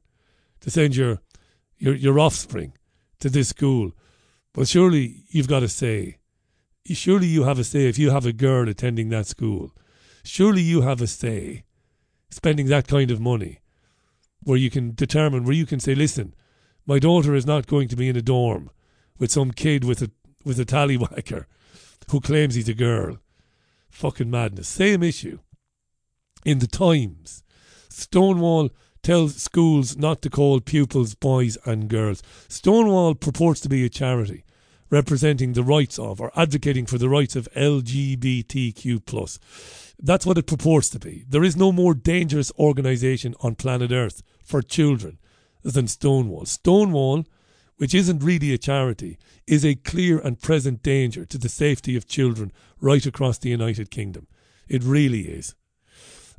to 0.61 0.69
send 0.69 0.95
your, 0.95 1.19
your, 1.77 1.95
your 1.95 2.19
offspring 2.19 2.73
to 3.19 3.29
this 3.29 3.49
school. 3.49 3.91
But 4.53 4.67
surely 4.67 5.23
you've 5.29 5.47
got 5.47 5.63
a 5.63 5.67
say. 5.67 6.17
Surely 6.85 7.27
you 7.27 7.43
have 7.43 7.59
a 7.59 7.63
say 7.63 7.87
if 7.87 7.99
you 7.99 8.11
have 8.11 8.25
a 8.25 8.33
girl 8.33 8.69
attending 8.69 9.09
that 9.09 9.27
school. 9.27 9.71
Surely 10.23 10.61
you 10.61 10.81
have 10.81 11.01
a 11.01 11.07
say 11.07 11.63
spending 12.29 12.67
that 12.67 12.87
kind 12.87 13.11
of 13.11 13.19
money 13.19 13.59
where 14.43 14.57
you 14.57 14.69
can 14.69 14.93
determine, 14.93 15.43
where 15.43 15.53
you 15.53 15.65
can 15.65 15.79
say, 15.79 15.95
listen, 15.95 16.33
my 16.85 16.99
daughter 16.99 17.35
is 17.35 17.45
not 17.45 17.67
going 17.67 17.87
to 17.89 17.95
be 17.95 18.07
in 18.07 18.15
a 18.15 18.21
dorm 18.21 18.69
with 19.19 19.31
some 19.31 19.51
kid 19.51 19.83
with 19.83 20.01
a 20.01 20.11
with 20.45 20.59
a 20.59 20.65
tallywhacker 20.65 21.45
who 22.09 22.21
claims 22.21 22.55
he's 22.55 22.69
a 22.69 22.73
girl. 22.73 23.17
Fucking 23.89 24.29
madness. 24.29 24.67
Same 24.67 25.03
issue. 25.03 25.39
In 26.45 26.59
the 26.59 26.67
Times, 26.67 27.43
Stonewall 27.89 28.69
tells 29.03 29.35
schools 29.35 29.97
not 29.97 30.21
to 30.21 30.29
call 30.29 30.59
pupils 30.59 31.15
boys 31.15 31.57
and 31.65 31.87
girls. 31.87 32.21
Stonewall 32.47 33.15
purports 33.15 33.59
to 33.61 33.69
be 33.69 33.85
a 33.85 33.89
charity 33.89 34.43
representing 34.89 35.53
the 35.53 35.63
rights 35.63 35.99
of 35.99 36.21
or 36.21 36.31
advocating 36.35 36.85
for 36.85 36.97
the 36.97 37.09
rights 37.09 37.35
of 37.35 37.47
LGBTQ. 37.55 39.39
That's 39.99 40.25
what 40.25 40.37
it 40.37 40.47
purports 40.47 40.89
to 40.89 40.99
be. 40.99 41.25
There 41.27 41.43
is 41.43 41.57
no 41.57 41.71
more 41.71 41.93
dangerous 41.93 42.51
organisation 42.57 43.35
on 43.41 43.55
planet 43.55 43.91
Earth 43.91 44.21
for 44.43 44.61
children 44.61 45.17
than 45.63 45.87
Stonewall. 45.87 46.45
Stonewall 46.45 47.25
which 47.77 47.93
isn't 47.93 48.23
really 48.23 48.53
a 48.53 48.57
charity, 48.57 49.17
is 49.45 49.63
a 49.63 49.75
clear 49.75 50.19
and 50.19 50.41
present 50.41 50.83
danger 50.83 51.25
to 51.25 51.37
the 51.37 51.49
safety 51.49 51.95
of 51.95 52.07
children 52.07 52.51
right 52.81 53.05
across 53.05 53.37
the 53.37 53.49
United 53.49 53.91
Kingdom. 53.91 54.27
It 54.67 54.83
really 54.83 55.21
is. 55.21 55.55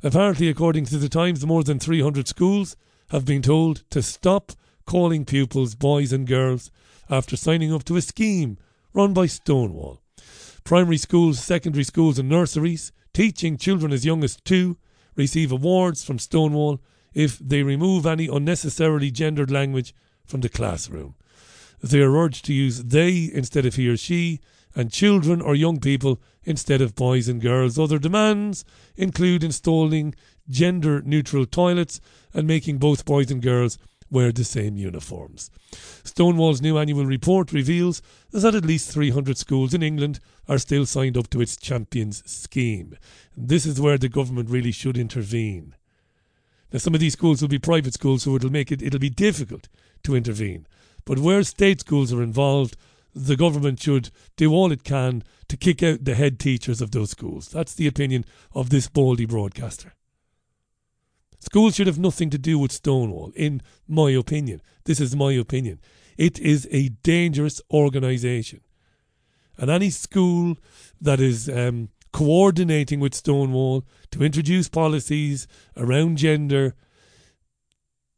Apparently, 0.03 0.49
according 0.49 0.85
to 0.85 0.97
the 0.97 1.09
Times, 1.09 1.45
more 1.45 1.63
than 1.63 1.79
300 1.79 2.27
schools 2.27 2.77
have 3.09 3.25
been 3.25 3.41
told 3.41 3.83
to 3.89 4.01
stop 4.01 4.51
calling 4.85 5.25
pupils 5.25 5.75
boys 5.75 6.13
and 6.13 6.27
girls 6.27 6.71
after 7.09 7.35
signing 7.35 7.73
up 7.73 7.83
to 7.85 7.97
a 7.97 8.01
scheme 8.01 8.57
run 8.93 9.13
by 9.13 9.25
Stonewall. 9.25 10.01
Primary 10.63 10.97
schools, 10.97 11.39
secondary 11.39 11.83
schools, 11.83 12.19
and 12.19 12.29
nurseries 12.29 12.91
teaching 13.13 13.57
children 13.57 13.91
as 13.91 14.05
young 14.05 14.23
as 14.23 14.37
two 14.43 14.77
receive 15.15 15.51
awards 15.51 16.03
from 16.03 16.19
Stonewall 16.19 16.79
if 17.13 17.39
they 17.39 17.63
remove 17.63 18.05
any 18.05 18.27
unnecessarily 18.27 19.11
gendered 19.11 19.51
language 19.51 19.93
from 20.25 20.41
the 20.41 20.49
classroom. 20.49 21.15
They 21.81 22.01
are 22.01 22.15
urged 22.15 22.45
to 22.45 22.53
use 22.53 22.83
they 22.83 23.29
instead 23.33 23.65
of 23.65 23.75
he 23.75 23.87
or 23.87 23.97
she, 23.97 24.39
and 24.75 24.91
children 24.91 25.41
or 25.41 25.55
young 25.55 25.79
people 25.79 26.21
instead 26.43 26.81
of 26.81 26.95
boys 26.95 27.27
and 27.27 27.41
girls. 27.41 27.79
Other 27.79 27.99
demands 27.99 28.65
include 28.95 29.43
installing 29.43 30.15
gender 30.49 31.01
neutral 31.01 31.45
toilets 31.45 31.99
and 32.33 32.47
making 32.47 32.77
both 32.77 33.05
boys 33.05 33.31
and 33.31 33.41
girls 33.41 33.77
wear 34.11 34.31
the 34.31 34.43
same 34.43 34.75
uniforms. 34.75 35.51
Stonewall's 36.03 36.61
new 36.61 36.77
annual 36.77 37.05
report 37.05 37.51
reveals 37.53 38.01
that 38.31 38.55
at 38.55 38.65
least 38.65 38.91
300 38.91 39.37
schools 39.37 39.73
in 39.73 39.83
England 39.83 40.19
are 40.47 40.57
still 40.57 40.85
signed 40.85 41.17
up 41.17 41.29
to 41.29 41.41
its 41.41 41.57
Champions 41.57 42.23
scheme. 42.29 42.97
This 43.37 43.65
is 43.65 43.79
where 43.79 43.97
the 43.97 44.09
government 44.09 44.49
really 44.49 44.71
should 44.71 44.97
intervene. 44.97 45.75
Now, 46.71 46.79
some 46.79 46.93
of 46.93 46.99
these 46.99 47.13
schools 47.13 47.41
will 47.41 47.49
be 47.49 47.59
private 47.59 47.93
schools, 47.93 48.23
so 48.23 48.35
it'll 48.35 48.51
make 48.51 48.71
it 48.71 48.81
it'll 48.81 48.99
be 48.99 49.09
difficult 49.09 49.67
to 50.03 50.15
intervene. 50.15 50.67
But 51.05 51.19
where 51.19 51.43
state 51.43 51.81
schools 51.81 52.13
are 52.13 52.21
involved, 52.21 52.75
the 53.15 53.35
government 53.35 53.81
should 53.81 54.11
do 54.37 54.51
all 54.51 54.71
it 54.71 54.83
can 54.83 55.23
to 55.47 55.57
kick 55.57 55.81
out 55.81 56.05
the 56.05 56.15
head 56.15 56.39
teachers 56.39 56.81
of 56.81 56.91
those 56.91 57.11
schools. 57.11 57.49
That's 57.49 57.73
the 57.73 57.87
opinion 57.87 58.25
of 58.53 58.69
this 58.69 58.87
baldy 58.87 59.25
broadcaster. 59.25 59.93
Schools 61.39 61.75
should 61.75 61.87
have 61.87 61.97
nothing 61.99 62.29
to 62.29 62.37
do 62.37 62.59
with 62.59 62.71
Stonewall, 62.71 63.31
in 63.35 63.61
my 63.87 64.11
opinion. 64.11 64.61
This 64.85 64.99
is 64.99 65.15
my 65.15 65.31
opinion. 65.31 65.79
It 66.17 66.37
is 66.39 66.67
a 66.69 66.89
dangerous 66.89 67.61
organisation. 67.71 68.61
And 69.57 69.71
any 69.71 69.89
school 69.89 70.57
that 71.01 71.19
is 71.19 71.49
um, 71.49 71.89
coordinating 72.11 72.99
with 72.99 73.15
Stonewall 73.15 73.85
to 74.11 74.23
introduce 74.23 74.69
policies 74.69 75.47
around 75.77 76.17
gender 76.17 76.75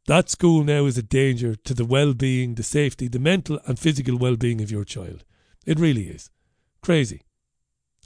that 0.07 0.29
school 0.29 0.63
now 0.63 0.85
is 0.85 0.97
a 0.97 1.03
danger 1.03 1.55
to 1.55 1.73
the 1.73 1.85
well 1.85 2.13
being, 2.13 2.55
the 2.55 2.63
safety, 2.63 3.07
the 3.07 3.19
mental 3.19 3.59
and 3.67 3.77
physical 3.77 4.17
well 4.17 4.35
being 4.35 4.61
of 4.61 4.71
your 4.71 4.83
child. 4.83 5.23
It 5.65 5.79
really 5.79 6.07
is. 6.07 6.29
Crazy. 6.81 7.21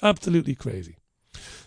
Absolutely 0.04 0.56
crazy. 0.56 0.98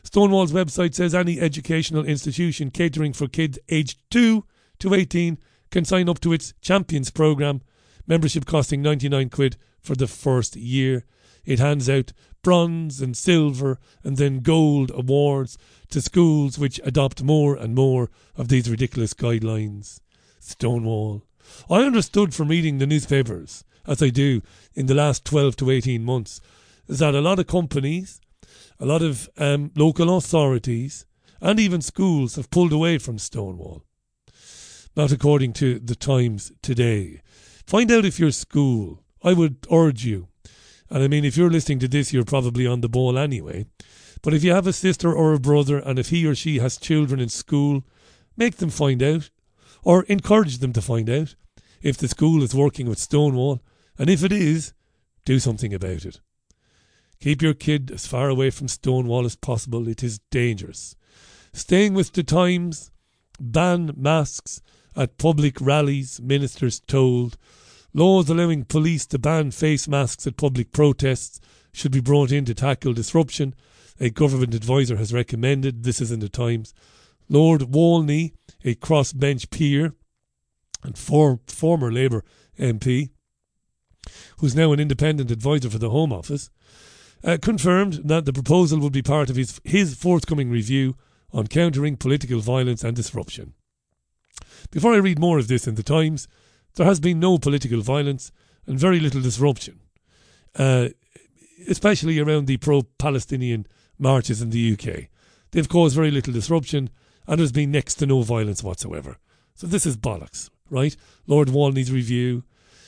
Stonewall's 0.03 0.53
website 0.53 0.95
says 0.95 1.15
any 1.15 1.41
educational 1.41 2.05
institution 2.05 2.71
catering 2.71 3.13
for 3.13 3.27
kids 3.27 3.59
aged 3.69 3.99
2 4.11 4.45
to 4.81 4.95
18 4.95 5.39
can 5.71 5.85
sign 5.85 6.09
up 6.09 6.21
to 6.21 6.33
its 6.33 6.55
Champions 6.61 7.11
programme, 7.11 7.63
membership 8.07 8.47
costing 8.47 8.83
99 8.83 9.31
quid 9.31 9.57
for 9.81 9.95
the 9.95 10.07
first 10.07 10.57
year. 10.57 11.05
It 11.45 11.59
hands 11.59 11.89
out 11.89 12.13
bronze 12.43 13.01
and 13.01 13.17
silver 13.17 13.79
and 14.05 14.17
then 14.17 14.41
gold 14.41 14.91
awards 14.95 15.59
to 15.91 16.01
schools 16.01 16.59
which 16.59 16.81
adopt 16.85 17.23
more 17.23 17.57
and 17.57 17.75
more 17.75 18.11
of 18.37 18.49
these 18.49 18.71
ridiculous 18.71 19.15
guidelines. 19.15 20.01
Stonewall. 20.39 21.23
I 21.71 21.83
understood 21.83 22.35
from 22.35 22.49
reading 22.49 22.79
the 22.79 22.87
newspapers, 22.87 23.65
as 23.87 24.03
I 24.03 24.11
do 24.11 24.43
in 24.75 24.87
the 24.87 24.95
last 24.95 25.25
12 25.25 25.57
to 25.57 25.71
18 25.71 26.05
months, 26.05 26.41
that 26.89 27.15
a 27.15 27.21
lot 27.21 27.39
of 27.39 27.47
companies, 27.47 28.21
a 28.79 28.87
lot 28.87 29.03
of 29.03 29.29
um, 29.37 29.71
local 29.77 30.17
authorities, 30.17 31.07
and 31.41 31.59
even 31.61 31.81
schools 31.81 32.37
have 32.37 32.51
pulled 32.51 32.73
away 32.73 32.99
from 32.99 33.19
Stonewall. 33.19 33.85
Not 34.97 35.13
according 35.13 35.53
to 35.55 35.79
the 35.79 35.95
Times 35.95 36.53
today. 36.63 37.23
Find 37.67 37.91
out 37.91 38.05
if 38.05 38.19
your 38.19 38.33
school, 38.33 39.05
I 39.23 39.33
would 39.33 39.67
urge 39.71 40.05
you, 40.05 40.29
and 40.91 41.03
I 41.03 41.09
mean, 41.09 41.25
if 41.25 41.37
you're 41.37 41.51
listening 41.51 41.79
to 41.81 41.89
this, 41.89 42.13
you're 42.13 42.25
probably 42.25 42.67
on 42.67 42.81
the 42.81 42.89
ball 42.89 43.19
anyway. 43.19 43.67
But 44.23 44.35
if 44.35 44.43
you 44.43 44.53
have 44.53 44.67
a 44.67 44.73
sister 44.73 45.13
or 45.13 45.35
a 45.35 45.41
brother, 45.41 45.79
and 45.79 45.99
if 45.99 46.09
he 46.09 46.27
or 46.27 46.35
she 46.35 46.59
has 46.59 46.79
children 46.79 47.21
in 47.21 47.29
school, 47.29 47.85
make 48.37 48.57
them 48.57 48.71
find 48.71 49.03
out, 49.03 49.31
or 49.89 50.03
encourage 50.03 50.59
them 50.59 50.71
to 50.71 50.83
find 50.83 51.09
out, 51.09 51.35
if 51.81 51.97
the 51.97 52.09
school 52.09 52.43
is 52.43 52.55
working 52.55 52.87
with 52.87 52.99
Stonewall, 52.99 53.63
and 53.97 54.11
if 54.11 54.23
it 54.23 54.31
is, 54.31 54.75
do 55.25 55.39
something 55.39 55.73
about 55.73 56.05
it. 56.05 56.21
Keep 57.23 57.41
your 57.41 57.55
kid 57.55 57.91
as 57.91 58.07
far 58.07 58.29
away 58.29 58.51
from 58.51 58.69
Stonewall 58.69 59.25
as 59.25 59.35
possible. 59.35 59.89
It 59.89 60.03
is 60.03 60.21
dangerous. 60.31 60.95
Staying 61.55 61.95
with 61.95 62.13
the 62.13 62.23
times, 62.23 62.91
ban 63.41 63.93
masks 63.97 64.61
at 64.95 65.17
public 65.17 65.59
rallies, 65.59 66.21
ministers 66.21 66.81
told. 66.81 67.39
Laws 67.95 68.29
allowing 68.29 68.67
police 68.67 69.07
to 69.07 69.19
ban 69.19 69.53
face 69.53 69.89
masks 69.89 70.27
at 70.27 70.37
public 70.37 70.71
protests 70.71 71.41
should 71.73 71.93
be 71.93 72.01
brought 72.03 72.31
in 72.31 72.45
to 72.45 72.53
tackle 72.53 72.93
disruption. 72.93 73.55
A 73.99 74.11
government 74.11 74.55
advisor 74.55 74.97
has 74.99 75.15
recommended, 75.15 75.85
this 75.85 76.03
is 76.03 76.13
in 76.13 76.21
the 76.21 76.29
Times. 76.29 76.75
Lord 77.31 77.75
Walmsley, 77.75 78.35
a 78.69 78.75
crossbench 78.75 79.51
peer 79.51 79.95
and 80.83 80.97
for, 80.97 81.41
former 81.47 81.91
Labour 81.91 82.25
MP, 82.59 83.11
who's 84.39 84.55
now 84.55 84.73
an 84.73 84.81
independent 84.81 85.31
advisor 85.31 85.71
for 85.71 85.79
the 85.79 85.91
Home 85.91 86.13
Office, 86.13 86.51
uh, 87.25 87.39
confirmed 87.41 87.95
that 88.05 88.27
the 88.27 88.33
proposal 88.33 88.79
would 88.81 88.93
be 88.93 89.03
part 89.03 89.31
of 89.31 89.37
his, 89.37 89.61
his 89.65 89.95
forthcoming 89.95 90.51
review 90.51 90.97
on 91.33 91.47
countering 91.47 91.97
political 91.97 92.41
violence 92.41 92.85
and 92.85 92.95
disruption. 92.95 93.55
Before 94.71 94.95
I 94.95 94.99
read 94.99 95.19
more 95.19 95.39
of 95.39 95.49
this 95.49 95.67
in 95.67 95.75
the 95.75 95.83
Times, 95.83 96.29
there 96.75 96.87
has 96.87 97.01
been 97.01 97.19
no 97.19 97.39
political 97.39 97.81
violence 97.81 98.31
and 98.67 98.79
very 98.79 99.01
little 99.01 99.21
disruption, 99.21 99.81
uh, 100.57 100.91
especially 101.67 102.19
around 102.19 102.47
the 102.47 102.59
pro 102.59 102.83
Palestinian 102.83 103.67
marches 103.99 104.41
in 104.41 104.51
the 104.51 104.73
UK. 104.73 105.09
They've 105.51 105.69
caused 105.69 105.97
very 105.97 106.11
little 106.11 106.33
disruption 106.33 106.91
and 107.29 107.39
there's 107.39 107.53
been 107.53 107.71
next 107.71 107.97
to 107.97 108.07
no 108.07 108.23
violence 108.23 108.65
whatsoever. 108.65 109.19
So 109.55 109.67
this 109.67 109.85
is 109.85 109.99
bollocks, 109.99 110.49
right? 110.71 110.97
Lord 111.27 111.51
Walmsley's 111.51 111.93
review 111.93 112.43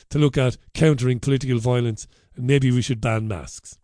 to 0.09 0.18
look 0.18 0.38
at 0.38 0.56
countering 0.73 1.20
political 1.20 1.59
violence 1.59 2.09
and 2.35 2.47
maybe 2.47 2.73
we 2.73 2.82
should 2.82 3.02
ban 3.02 3.28
masks. 3.28 3.78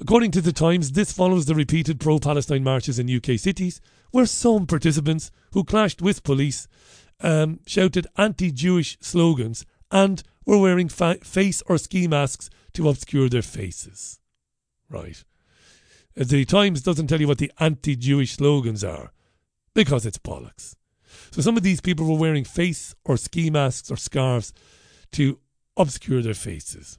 According 0.00 0.30
to 0.32 0.40
the 0.40 0.52
Times, 0.52 0.92
this 0.92 1.12
follows 1.12 1.44
the 1.44 1.54
repeated 1.54 2.00
pro 2.00 2.18
Palestine 2.18 2.64
marches 2.64 2.98
in 2.98 3.14
UK 3.14 3.38
cities, 3.38 3.80
where 4.10 4.26
some 4.26 4.66
participants 4.66 5.30
who 5.52 5.62
clashed 5.62 6.02
with 6.02 6.22
police 6.22 6.68
um, 7.20 7.60
shouted 7.66 8.06
anti 8.16 8.50
Jewish 8.50 8.98
slogans 9.00 9.64
and 9.90 10.22
were 10.44 10.58
wearing 10.58 10.88
fa- 10.88 11.18
face 11.22 11.62
or 11.66 11.78
ski 11.78 12.08
masks 12.08 12.50
to 12.74 12.88
obscure 12.88 13.28
their 13.28 13.42
faces. 13.42 14.20
Right. 14.88 15.22
The 16.14 16.44
Times 16.44 16.82
doesn't 16.82 17.08
tell 17.08 17.20
you 17.20 17.28
what 17.28 17.38
the 17.38 17.52
anti 17.58 17.96
Jewish 17.96 18.32
slogans 18.32 18.84
are 18.84 19.12
because 19.76 20.06
it's 20.06 20.18
bollocks. 20.18 20.74
So 21.30 21.42
some 21.42 21.56
of 21.56 21.62
these 21.62 21.82
people 21.82 22.06
were 22.06 22.18
wearing 22.18 22.44
face 22.44 22.94
or 23.04 23.16
ski 23.18 23.50
masks 23.50 23.90
or 23.90 23.96
scarves 23.96 24.52
to 25.12 25.38
obscure 25.76 26.22
their 26.22 26.34
faces. 26.34 26.98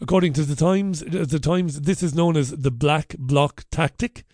According 0.00 0.34
to 0.34 0.42
the 0.42 0.54
Times, 0.54 1.00
the 1.00 1.40
Times, 1.40 1.80
this 1.80 2.02
is 2.02 2.14
known 2.14 2.36
as 2.36 2.50
the 2.50 2.70
black 2.70 3.16
bloc 3.18 3.64
tactic. 3.70 4.24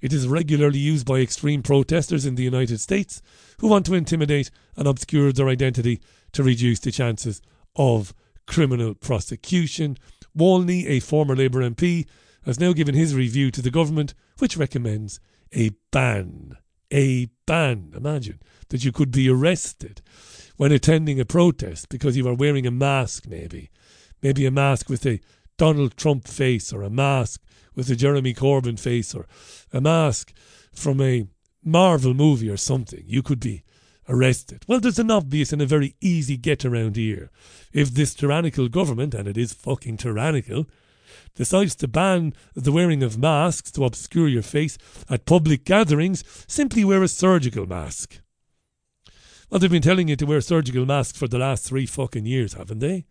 It 0.00 0.12
is 0.12 0.26
regularly 0.26 0.78
used 0.78 1.06
by 1.06 1.18
extreme 1.18 1.62
protesters 1.62 2.24
in 2.24 2.36
the 2.36 2.44
United 2.44 2.80
States 2.80 3.20
who 3.60 3.68
want 3.68 3.84
to 3.86 3.94
intimidate 3.94 4.50
and 4.74 4.88
obscure 4.88 5.30
their 5.30 5.50
identity 5.50 6.00
to 6.32 6.42
reduce 6.42 6.80
the 6.80 6.92
chances 6.92 7.42
of 7.76 8.14
criminal 8.46 8.94
prosecution. 8.94 9.98
Walmsley, 10.34 10.86
a 10.86 11.00
former 11.00 11.36
Labour 11.36 11.60
MP, 11.60 12.06
has 12.46 12.58
now 12.58 12.72
given 12.72 12.94
his 12.94 13.14
review 13.14 13.50
to 13.50 13.60
the 13.60 13.70
government, 13.70 14.14
which 14.38 14.56
recommends 14.56 15.20
a 15.52 15.72
ban. 15.90 16.56
A 16.92 17.28
ban. 17.46 17.92
Imagine 17.96 18.40
that 18.68 18.84
you 18.84 18.92
could 18.92 19.10
be 19.10 19.28
arrested 19.28 20.02
when 20.56 20.72
attending 20.72 21.20
a 21.20 21.24
protest 21.24 21.88
because 21.88 22.16
you 22.16 22.26
are 22.28 22.34
wearing 22.34 22.66
a 22.66 22.70
mask, 22.70 23.26
maybe 23.26 23.70
maybe 24.22 24.46
a 24.46 24.50
mask 24.50 24.88
with 24.88 25.06
a 25.06 25.20
Donald 25.56 25.96
Trump 25.96 26.26
face 26.26 26.72
or 26.72 26.82
a 26.82 26.90
mask 26.90 27.42
with 27.74 27.90
a 27.90 27.96
Jeremy 27.96 28.34
Corbyn 28.34 28.78
face 28.78 29.14
or 29.14 29.26
a 29.72 29.80
mask 29.80 30.32
from 30.72 31.00
a 31.00 31.26
Marvel 31.64 32.14
movie 32.14 32.48
or 32.48 32.56
something, 32.56 33.04
you 33.06 33.22
could 33.22 33.40
be 33.40 33.62
arrested. 34.08 34.64
Well, 34.66 34.80
there's 34.80 34.98
an 34.98 35.10
obvious 35.10 35.52
and 35.52 35.60
a 35.60 35.66
very 35.66 35.94
easy 36.00 36.36
get 36.36 36.64
around 36.64 36.96
here. 36.96 37.30
If 37.72 37.90
this 37.90 38.14
tyrannical 38.14 38.68
government, 38.68 39.14
and 39.14 39.28
it 39.28 39.36
is 39.36 39.52
fucking 39.52 39.98
tyrannical, 39.98 40.66
decides 41.38 41.76
to 41.76 41.86
ban 41.86 42.34
the 42.54 42.72
wearing 42.72 43.04
of 43.04 43.16
masks 43.16 43.70
to 43.70 43.84
obscure 43.84 44.26
your 44.26 44.42
face 44.42 44.76
at 45.08 45.24
public 45.24 45.64
gatherings, 45.64 46.24
simply 46.48 46.84
wear 46.84 47.00
a 47.04 47.08
surgical 47.08 47.64
mask. 47.64 48.20
Well, 49.48 49.60
they've 49.60 49.70
been 49.70 49.80
telling 49.80 50.08
you 50.08 50.16
to 50.16 50.26
wear 50.26 50.40
surgical 50.40 50.84
masks 50.84 51.16
for 51.16 51.28
the 51.28 51.38
last 51.38 51.64
three 51.64 51.86
fucking 51.86 52.26
years, 52.26 52.54
haven't 52.54 52.80
they? 52.80 53.06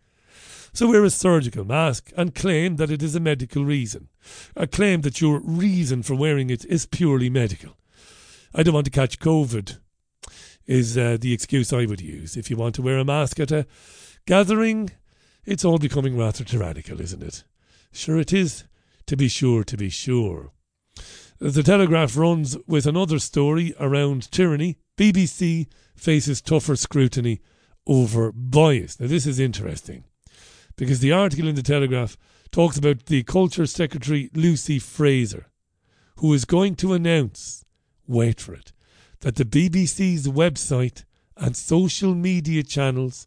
So 0.74 0.88
wear 0.88 1.02
a 1.04 1.10
surgical 1.10 1.64
mask 1.64 2.12
and 2.18 2.34
claim 2.34 2.76
that 2.76 2.90
it 2.90 3.02
is 3.02 3.14
a 3.14 3.20
medical 3.20 3.64
reason. 3.64 4.08
A 4.54 4.66
claim 4.66 5.00
that 5.00 5.22
your 5.22 5.40
reason 5.40 6.02
for 6.02 6.14
wearing 6.14 6.50
it 6.50 6.66
is 6.66 6.84
purely 6.84 7.30
medical. 7.30 7.78
I 8.54 8.62
don't 8.62 8.74
want 8.74 8.84
to 8.84 8.90
catch 8.90 9.18
COVID, 9.18 9.78
is 10.66 10.98
uh, 10.98 11.16
the 11.18 11.32
excuse 11.32 11.72
I 11.72 11.86
would 11.86 12.02
use. 12.02 12.36
If 12.36 12.50
you 12.50 12.58
want 12.58 12.74
to 12.74 12.82
wear 12.82 12.98
a 12.98 13.04
mask 13.04 13.40
at 13.40 13.50
a 13.50 13.66
gathering, 14.26 14.90
it's 15.46 15.64
all 15.64 15.78
becoming 15.78 16.16
rather 16.16 16.44
tyrannical, 16.44 17.00
isn't 17.00 17.22
it? 17.22 17.44
Sure, 17.98 18.18
it 18.18 18.32
is. 18.32 18.62
To 19.06 19.16
be 19.16 19.26
sure, 19.26 19.64
to 19.64 19.76
be 19.76 19.88
sure. 19.88 20.52
The 21.40 21.64
Telegraph 21.64 22.16
runs 22.16 22.56
with 22.68 22.86
another 22.86 23.18
story 23.18 23.74
around 23.80 24.30
tyranny. 24.30 24.76
BBC 24.96 25.66
faces 25.96 26.40
tougher 26.40 26.76
scrutiny 26.76 27.40
over 27.88 28.30
bias. 28.30 29.00
Now, 29.00 29.08
this 29.08 29.26
is 29.26 29.40
interesting 29.40 30.04
because 30.76 31.00
the 31.00 31.10
article 31.10 31.48
in 31.48 31.56
the 31.56 31.62
Telegraph 31.62 32.16
talks 32.52 32.76
about 32.76 33.06
the 33.06 33.24
Culture 33.24 33.66
Secretary 33.66 34.30
Lucy 34.32 34.78
Frazer, 34.78 35.46
who 36.18 36.32
is 36.32 36.44
going 36.44 36.76
to 36.76 36.92
announce, 36.92 37.64
wait 38.06 38.40
for 38.40 38.54
it, 38.54 38.72
that 39.22 39.34
the 39.34 39.44
BBC's 39.44 40.28
website 40.28 41.04
and 41.36 41.56
social 41.56 42.14
media 42.14 42.62
channels 42.62 43.26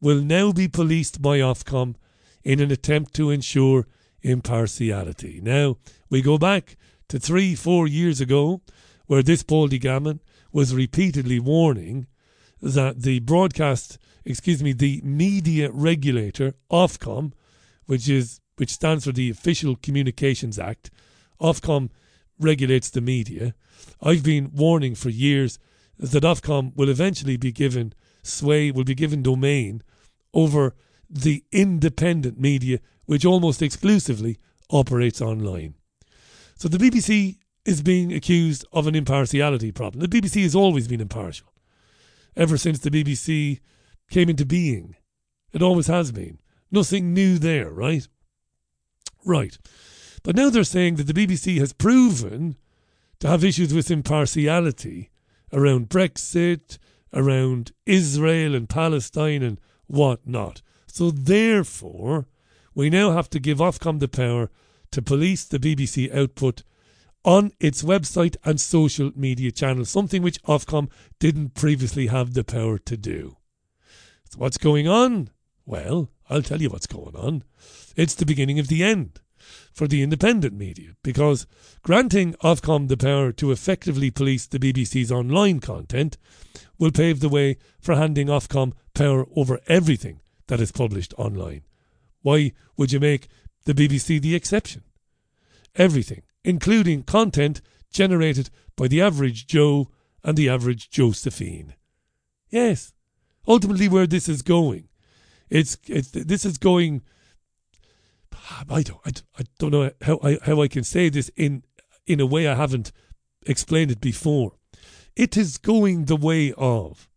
will 0.00 0.20
now 0.20 0.50
be 0.50 0.66
policed 0.66 1.22
by 1.22 1.38
Ofcom 1.38 1.94
in 2.42 2.58
an 2.58 2.72
attempt 2.72 3.14
to 3.14 3.30
ensure 3.30 3.86
impartiality. 4.22 5.40
Now, 5.42 5.76
we 6.10 6.22
go 6.22 6.38
back 6.38 6.76
to 7.08 7.18
three, 7.18 7.54
four 7.54 7.86
years 7.86 8.20
ago, 8.20 8.60
where 9.06 9.22
this 9.22 9.42
Baldy 9.42 9.78
Gammon 9.78 10.20
was 10.52 10.74
repeatedly 10.74 11.40
warning 11.40 12.06
that 12.60 13.02
the 13.02 13.20
broadcast 13.20 13.98
excuse 14.28 14.62
me, 14.62 14.72
the 14.72 15.00
media 15.02 15.70
regulator, 15.72 16.54
Ofcom, 16.70 17.32
which 17.86 18.08
is 18.08 18.40
which 18.56 18.70
stands 18.70 19.04
for 19.04 19.12
the 19.12 19.30
Official 19.30 19.76
Communications 19.76 20.58
Act. 20.58 20.90
Ofcom 21.40 21.90
regulates 22.38 22.90
the 22.90 23.00
media. 23.00 23.54
I've 24.02 24.24
been 24.24 24.50
warning 24.52 24.96
for 24.96 25.10
years 25.10 25.58
that 25.96 26.24
Ofcom 26.24 26.76
will 26.76 26.88
eventually 26.88 27.36
be 27.36 27.52
given 27.52 27.94
sway, 28.22 28.70
will 28.72 28.84
be 28.84 28.96
given 28.96 29.22
domain 29.22 29.82
over 30.34 30.74
the 31.08 31.44
independent 31.52 32.38
media, 32.38 32.80
which 33.08 33.24
almost 33.24 33.62
exclusively 33.62 34.36
operates 34.68 35.22
online. 35.22 35.72
So 36.56 36.68
the 36.68 36.76
BBC 36.76 37.38
is 37.64 37.80
being 37.80 38.12
accused 38.12 38.66
of 38.70 38.86
an 38.86 38.94
impartiality 38.94 39.72
problem. 39.72 40.06
The 40.06 40.20
BBC 40.20 40.42
has 40.42 40.54
always 40.54 40.86
been 40.86 41.00
impartial. 41.00 41.46
Ever 42.36 42.58
since 42.58 42.80
the 42.80 42.90
BBC 42.90 43.60
came 44.10 44.28
into 44.28 44.44
being. 44.44 44.94
It 45.54 45.62
always 45.62 45.86
has 45.86 46.12
been. 46.12 46.38
Nothing 46.70 47.14
new 47.14 47.38
there, 47.38 47.70
right? 47.70 48.06
Right. 49.24 49.56
But 50.22 50.36
now 50.36 50.50
they're 50.50 50.62
saying 50.62 50.96
that 50.96 51.06
the 51.06 51.14
BBC 51.14 51.56
has 51.60 51.72
proven 51.72 52.56
to 53.20 53.28
have 53.28 53.42
issues 53.42 53.72
with 53.72 53.90
impartiality 53.90 55.08
around 55.50 55.88
Brexit, 55.88 56.76
around 57.14 57.72
Israel 57.86 58.54
and 58.54 58.68
Palestine 58.68 59.42
and 59.42 59.58
whatnot. 59.86 60.60
So 60.88 61.10
therefore, 61.10 62.26
we 62.78 62.88
now 62.88 63.10
have 63.10 63.28
to 63.28 63.40
give 63.40 63.58
Ofcom 63.58 63.98
the 63.98 64.06
power 64.06 64.50
to 64.92 65.02
police 65.02 65.44
the 65.44 65.58
BBC 65.58 66.14
output 66.14 66.62
on 67.24 67.50
its 67.58 67.82
website 67.82 68.36
and 68.44 68.60
social 68.60 69.10
media 69.16 69.50
channels, 69.50 69.90
something 69.90 70.22
which 70.22 70.40
Ofcom 70.44 70.88
didn't 71.18 71.54
previously 71.54 72.06
have 72.06 72.34
the 72.34 72.44
power 72.44 72.78
to 72.78 72.96
do. 72.96 73.36
So 74.30 74.38
what's 74.38 74.58
going 74.58 74.86
on? 74.86 75.30
Well, 75.66 76.10
I'll 76.30 76.40
tell 76.40 76.62
you 76.62 76.70
what's 76.70 76.86
going 76.86 77.16
on. 77.16 77.42
It's 77.96 78.14
the 78.14 78.24
beginning 78.24 78.60
of 78.60 78.68
the 78.68 78.84
end 78.84 79.18
for 79.72 79.88
the 79.88 80.00
independent 80.00 80.54
media 80.54 80.90
because 81.02 81.48
granting 81.82 82.34
Ofcom 82.44 82.86
the 82.86 82.96
power 82.96 83.32
to 83.32 83.50
effectively 83.50 84.12
police 84.12 84.46
the 84.46 84.60
BBC's 84.60 85.10
online 85.10 85.58
content 85.58 86.16
will 86.78 86.92
pave 86.92 87.18
the 87.18 87.28
way 87.28 87.56
for 87.80 87.96
handing 87.96 88.28
Ofcom 88.28 88.72
power 88.94 89.26
over 89.34 89.58
everything 89.66 90.20
that 90.46 90.60
is 90.60 90.70
published 90.70 91.12
online. 91.18 91.62
Why 92.22 92.52
would 92.76 92.92
you 92.92 93.00
make 93.00 93.28
the 93.64 93.74
BBC 93.74 94.20
the 94.20 94.34
exception? 94.34 94.82
Everything, 95.76 96.22
including 96.44 97.02
content 97.02 97.60
generated 97.90 98.50
by 98.76 98.88
the 98.88 99.00
average 99.00 99.46
Joe 99.46 99.90
and 100.24 100.36
the 100.36 100.48
average 100.48 100.90
Josephine. 100.90 101.74
Yes, 102.50 102.92
ultimately, 103.46 103.88
where 103.88 104.06
this 104.06 104.28
is 104.28 104.42
going, 104.42 104.88
it's, 105.48 105.76
it's 105.86 106.10
this 106.10 106.44
is 106.44 106.58
going. 106.58 107.02
I 108.70 108.82
don't, 108.82 109.00
I, 109.04 109.12
I 109.38 109.44
don't 109.58 109.72
know 109.72 109.90
how 110.02 110.18
I, 110.22 110.38
how 110.42 110.62
I 110.62 110.68
can 110.68 110.84
say 110.84 111.08
this 111.08 111.30
in 111.36 111.62
in 112.06 112.20
a 112.20 112.26
way 112.26 112.48
I 112.48 112.54
haven't 112.54 112.92
explained 113.46 113.90
it 113.90 114.00
before. 114.00 114.52
It 115.14 115.36
is 115.36 115.58
going 115.58 116.04
the 116.04 116.16
way 116.16 116.52
of 116.56 117.08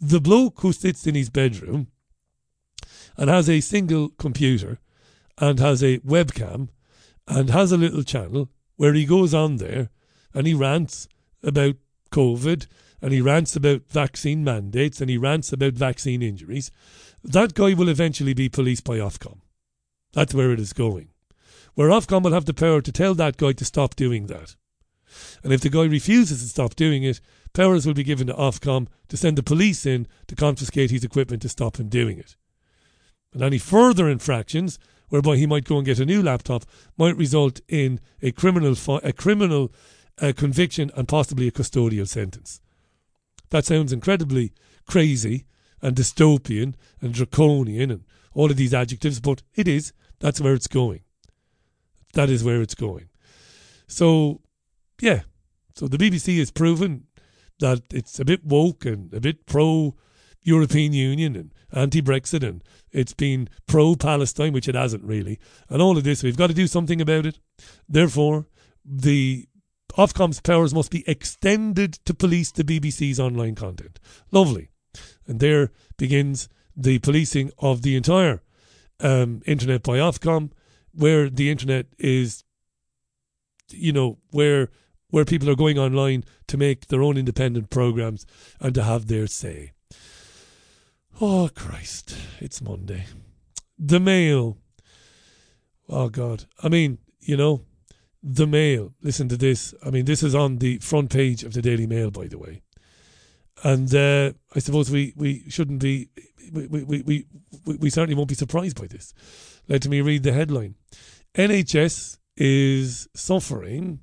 the 0.00 0.20
bloke 0.20 0.60
who 0.60 0.72
sits 0.72 1.06
in 1.06 1.14
his 1.14 1.30
bedroom 1.30 1.88
and 3.16 3.30
has 3.30 3.48
a 3.48 3.60
single 3.60 4.10
computer 4.10 4.78
and 5.38 5.58
has 5.58 5.82
a 5.82 5.98
webcam 5.98 6.68
and 7.26 7.50
has 7.50 7.72
a 7.72 7.76
little 7.76 8.02
channel 8.02 8.48
where 8.76 8.94
he 8.94 9.04
goes 9.04 9.34
on 9.34 9.56
there 9.56 9.90
and 10.34 10.46
he 10.46 10.54
rants 10.54 11.08
about 11.42 11.76
COVID 12.10 12.66
and 13.02 13.12
he 13.12 13.20
rants 13.20 13.56
about 13.56 13.88
vaccine 13.88 14.44
mandates 14.44 15.00
and 15.00 15.10
he 15.10 15.18
rants 15.18 15.52
about 15.52 15.74
vaccine 15.74 16.22
injuries. 16.22 16.70
That 17.22 17.54
guy 17.54 17.74
will 17.74 17.88
eventually 17.88 18.34
be 18.34 18.48
policed 18.48 18.84
by 18.84 18.98
Ofcom. 18.98 19.40
That's 20.12 20.34
where 20.34 20.52
it 20.52 20.60
is 20.60 20.72
going. 20.72 21.08
Where 21.74 21.90
Ofcom 21.90 22.22
will 22.22 22.32
have 22.32 22.46
the 22.46 22.54
power 22.54 22.80
to 22.80 22.92
tell 22.92 23.14
that 23.14 23.36
guy 23.36 23.52
to 23.52 23.64
stop 23.64 23.96
doing 23.96 24.26
that. 24.26 24.56
And 25.42 25.52
if 25.52 25.60
the 25.60 25.68
guy 25.68 25.84
refuses 25.84 26.42
to 26.42 26.48
stop 26.48 26.74
doing 26.74 27.02
it, 27.02 27.20
powers 27.52 27.86
will 27.86 27.94
be 27.94 28.02
given 28.02 28.26
to 28.28 28.34
Ofcom 28.34 28.88
to 29.08 29.16
send 29.16 29.36
the 29.36 29.42
police 29.42 29.86
in 29.86 30.06
to 30.26 30.34
confiscate 30.34 30.90
his 30.90 31.04
equipment 31.04 31.42
to 31.42 31.48
stop 31.48 31.78
him 31.78 31.88
doing 31.88 32.18
it. 32.18 32.36
And 33.36 33.44
any 33.44 33.58
further 33.58 34.08
infractions, 34.08 34.78
whereby 35.10 35.36
he 35.36 35.44
might 35.44 35.66
go 35.66 35.76
and 35.76 35.84
get 35.84 35.98
a 35.98 36.06
new 36.06 36.22
laptop, 36.22 36.64
might 36.96 37.18
result 37.18 37.60
in 37.68 38.00
a 38.22 38.32
criminal 38.32 38.74
fi- 38.74 39.02
a 39.02 39.12
criminal 39.12 39.74
uh, 40.22 40.32
conviction 40.34 40.90
and 40.96 41.06
possibly 41.06 41.46
a 41.46 41.50
custodial 41.50 42.08
sentence. 42.08 42.62
That 43.50 43.66
sounds 43.66 43.92
incredibly 43.92 44.54
crazy 44.88 45.44
and 45.82 45.94
dystopian 45.94 46.76
and 47.02 47.12
draconian 47.12 47.90
and 47.90 48.04
all 48.32 48.50
of 48.50 48.56
these 48.56 48.72
adjectives, 48.72 49.20
but 49.20 49.42
it 49.54 49.68
is. 49.68 49.92
That's 50.20 50.40
where 50.40 50.54
it's 50.54 50.66
going. 50.66 51.00
That 52.14 52.30
is 52.30 52.42
where 52.42 52.62
it's 52.62 52.74
going. 52.74 53.10
So, 53.86 54.40
yeah. 54.98 55.24
So 55.74 55.88
the 55.88 55.98
BBC 55.98 56.38
has 56.38 56.50
proven 56.50 57.04
that 57.60 57.82
it's 57.92 58.18
a 58.18 58.24
bit 58.24 58.46
woke 58.46 58.86
and 58.86 59.12
a 59.12 59.20
bit 59.20 59.44
pro 59.44 59.94
European 60.46 60.92
Union 60.92 61.34
and 61.34 61.52
anti 61.72 62.00
Brexit 62.00 62.46
and 62.46 62.62
it's 62.92 63.12
been 63.12 63.48
pro 63.66 63.96
Palestine, 63.96 64.52
which 64.52 64.68
it 64.68 64.76
hasn't 64.76 65.02
really. 65.02 65.38
And 65.68 65.82
all 65.82 65.98
of 65.98 66.04
this, 66.04 66.22
we've 66.22 66.36
got 66.36 66.46
to 66.46 66.54
do 66.54 66.68
something 66.68 67.00
about 67.00 67.26
it. 67.26 67.40
Therefore, 67.88 68.46
the 68.84 69.48
Ofcom's 69.98 70.40
powers 70.40 70.72
must 70.72 70.90
be 70.90 71.04
extended 71.08 71.94
to 72.04 72.14
police 72.14 72.52
the 72.52 72.62
BBC's 72.62 73.18
online 73.18 73.56
content. 73.56 73.98
Lovely. 74.30 74.68
And 75.26 75.40
there 75.40 75.72
begins 75.96 76.48
the 76.76 77.00
policing 77.00 77.50
of 77.58 77.82
the 77.82 77.96
entire 77.96 78.42
um, 79.00 79.42
internet 79.46 79.82
by 79.82 79.98
Ofcom, 79.98 80.52
where 80.92 81.28
the 81.28 81.50
internet 81.50 81.86
is, 81.98 82.44
you 83.70 83.92
know, 83.92 84.18
where 84.30 84.70
where 85.10 85.24
people 85.24 85.48
are 85.50 85.56
going 85.56 85.78
online 85.78 86.24
to 86.48 86.56
make 86.56 86.86
their 86.86 87.02
own 87.02 87.16
independent 87.16 87.70
programs 87.70 88.26
and 88.60 88.74
to 88.74 88.82
have 88.82 89.06
their 89.06 89.26
say. 89.26 89.72
Oh, 91.18 91.48
Christ. 91.54 92.14
It's 92.40 92.60
Monday. 92.60 93.06
The 93.78 93.98
Mail. 93.98 94.58
Oh, 95.88 96.10
God. 96.10 96.44
I 96.62 96.68
mean, 96.68 96.98
you 97.20 97.38
know, 97.38 97.62
the 98.22 98.46
Mail. 98.46 98.92
Listen 99.00 99.26
to 99.30 99.36
this. 99.38 99.74
I 99.84 99.88
mean, 99.88 100.04
this 100.04 100.22
is 100.22 100.34
on 100.34 100.58
the 100.58 100.76
front 100.78 101.10
page 101.10 101.42
of 101.42 101.54
the 101.54 101.62
Daily 101.62 101.86
Mail, 101.86 102.10
by 102.10 102.26
the 102.26 102.36
way. 102.36 102.60
And 103.64 103.94
uh, 103.94 104.32
I 104.54 104.58
suppose 104.58 104.90
we, 104.90 105.14
we 105.16 105.48
shouldn't 105.48 105.80
be, 105.80 106.10
we, 106.52 106.66
we, 106.66 106.84
we, 106.84 107.02
we, 107.64 107.76
we 107.76 107.88
certainly 107.88 108.14
won't 108.14 108.28
be 108.28 108.34
surprised 108.34 108.78
by 108.78 108.86
this. 108.86 109.14
Let 109.68 109.88
me 109.88 110.02
read 110.02 110.22
the 110.22 110.32
headline 110.32 110.74
NHS 111.34 112.18
is 112.36 113.08
suffering 113.14 114.00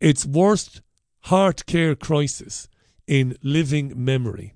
its 0.00 0.24
worst 0.24 0.82
heart 1.22 1.66
care 1.66 1.96
crisis 1.96 2.68
in 3.08 3.36
living 3.42 3.92
memory 3.96 4.54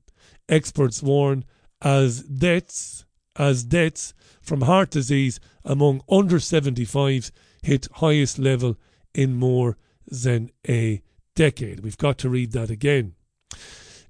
experts 0.49 1.03
warn 1.03 1.45
as 1.83 2.23
deaths 2.23 3.05
as 3.39 3.63
deaths 3.63 4.15
from 4.43 4.63
heart 4.63 4.91
disease 4.91 5.39
among 5.65 6.03
under 6.11 6.37
75s 6.37 7.31
hit 7.63 7.87
highest 7.95 8.39
level 8.39 8.77
in 9.15 9.35
more 9.35 9.77
than 10.07 10.51
a 10.69 11.01
decade. 11.35 11.81
We've 11.81 11.99
got 11.99 12.19
to 12.19 12.29
read 12.29 12.53
that 12.53 12.71
again. 12.71 13.15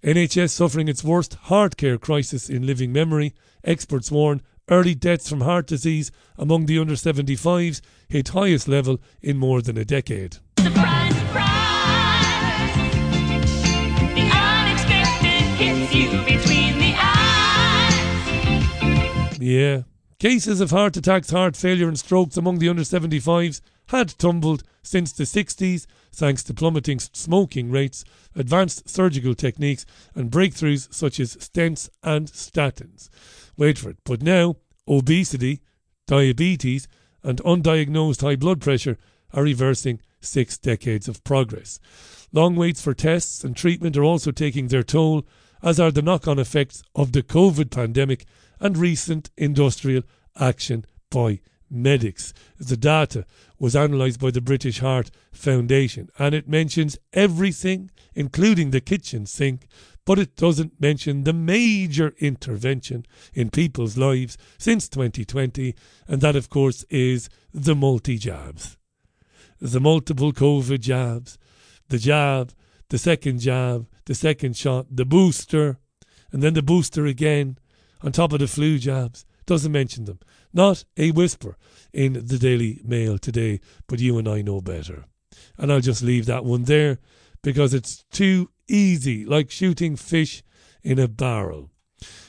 NHS 0.02 0.50
suffering 0.50 0.88
its 0.88 1.04
worst 1.04 1.34
heart 1.34 1.76
care 1.76 1.98
crisis 1.98 2.48
in 2.48 2.66
living 2.66 2.92
memory. 2.92 3.34
Experts 3.64 4.10
warn 4.10 4.40
early 4.70 4.94
deaths 4.94 5.28
from 5.28 5.40
heart 5.40 5.66
disease 5.66 6.10
among 6.36 6.66
the 6.66 6.78
under 6.78 6.94
75s 6.94 7.80
hit 8.08 8.28
highest 8.28 8.68
level 8.68 9.00
in 9.20 9.36
more 9.36 9.60
than 9.60 9.76
a 9.76 9.84
decade. 9.84 10.38
Yeah. 19.48 19.84
Cases 20.18 20.60
of 20.60 20.72
heart 20.72 20.98
attacks, 20.98 21.30
heart 21.30 21.56
failure, 21.56 21.88
and 21.88 21.98
strokes 21.98 22.36
among 22.36 22.58
the 22.58 22.68
under 22.68 22.82
75s 22.82 23.62
had 23.86 24.10
tumbled 24.18 24.62
since 24.82 25.10
the 25.10 25.24
60s 25.24 25.86
thanks 26.12 26.42
to 26.42 26.52
plummeting 26.52 26.98
smoking 26.98 27.70
rates, 27.70 28.04
advanced 28.34 28.90
surgical 28.90 29.34
techniques, 29.34 29.86
and 30.14 30.30
breakthroughs 30.30 30.92
such 30.92 31.18
as 31.18 31.36
stents 31.36 31.88
and 32.02 32.26
statins. 32.26 33.08
Wait 33.56 33.78
for 33.78 33.88
it. 33.88 33.96
But 34.04 34.20
now, 34.20 34.56
obesity, 34.86 35.62
diabetes, 36.06 36.86
and 37.22 37.40
undiagnosed 37.42 38.20
high 38.20 38.36
blood 38.36 38.60
pressure 38.60 38.98
are 39.32 39.44
reversing 39.44 40.02
six 40.20 40.58
decades 40.58 41.08
of 41.08 41.24
progress. 41.24 41.80
Long 42.34 42.54
waits 42.54 42.82
for 42.82 42.92
tests 42.92 43.44
and 43.44 43.56
treatment 43.56 43.96
are 43.96 44.04
also 44.04 44.30
taking 44.30 44.68
their 44.68 44.82
toll, 44.82 45.26
as 45.62 45.80
are 45.80 45.90
the 45.90 46.02
knock 46.02 46.28
on 46.28 46.38
effects 46.38 46.82
of 46.94 47.12
the 47.12 47.22
COVID 47.22 47.70
pandemic 47.70 48.24
and 48.60 48.76
recent 48.76 49.30
industrial 49.36 50.02
action 50.38 50.84
by 51.10 51.40
medics. 51.70 52.32
The 52.58 52.76
data 52.76 53.26
was 53.58 53.74
analysed 53.74 54.20
by 54.20 54.30
the 54.30 54.40
British 54.40 54.80
Heart 54.80 55.10
Foundation 55.32 56.08
and 56.18 56.34
it 56.34 56.48
mentions 56.48 56.98
everything, 57.12 57.90
including 58.14 58.70
the 58.70 58.80
kitchen 58.80 59.26
sink, 59.26 59.66
but 60.08 60.18
it 60.18 60.36
doesn't 60.36 60.80
mention 60.80 61.24
the 61.24 61.34
major 61.34 62.14
intervention 62.18 63.04
in 63.34 63.50
people's 63.50 63.98
lives 63.98 64.38
since 64.56 64.88
2020, 64.88 65.74
and 66.06 66.22
that, 66.22 66.34
of 66.34 66.48
course, 66.48 66.82
is 66.88 67.28
the 67.52 67.74
multi 67.74 68.16
jabs. 68.16 68.78
The 69.60 69.80
multiple 69.80 70.32
COVID 70.32 70.80
jabs, 70.80 71.36
the 71.88 71.98
jab, 71.98 72.54
the 72.88 72.96
second 72.96 73.40
jab, 73.40 73.86
the 74.08 74.14
second 74.14 74.56
shot, 74.56 74.86
the 74.90 75.04
booster, 75.04 75.76
and 76.32 76.42
then 76.42 76.54
the 76.54 76.62
booster 76.62 77.04
again, 77.04 77.58
on 78.02 78.10
top 78.10 78.32
of 78.32 78.38
the 78.40 78.48
flu 78.48 78.78
jabs. 78.78 79.26
Doesn't 79.44 79.70
mention 79.70 80.06
them. 80.06 80.18
Not 80.52 80.84
a 80.96 81.10
whisper 81.10 81.58
in 81.92 82.14
the 82.14 82.38
Daily 82.38 82.80
Mail 82.84 83.18
today, 83.18 83.60
but 83.86 83.98
you 83.98 84.16
and 84.16 84.26
I 84.26 84.40
know 84.40 84.62
better. 84.62 85.04
And 85.58 85.70
I'll 85.70 85.80
just 85.80 86.02
leave 86.02 86.24
that 86.24 86.44
one 86.44 86.64
there 86.64 86.98
because 87.42 87.74
it's 87.74 88.04
too 88.10 88.50
easy, 88.66 89.26
like 89.26 89.50
shooting 89.50 89.94
fish 89.94 90.42
in 90.82 90.98
a 90.98 91.06
barrel. 91.06 91.70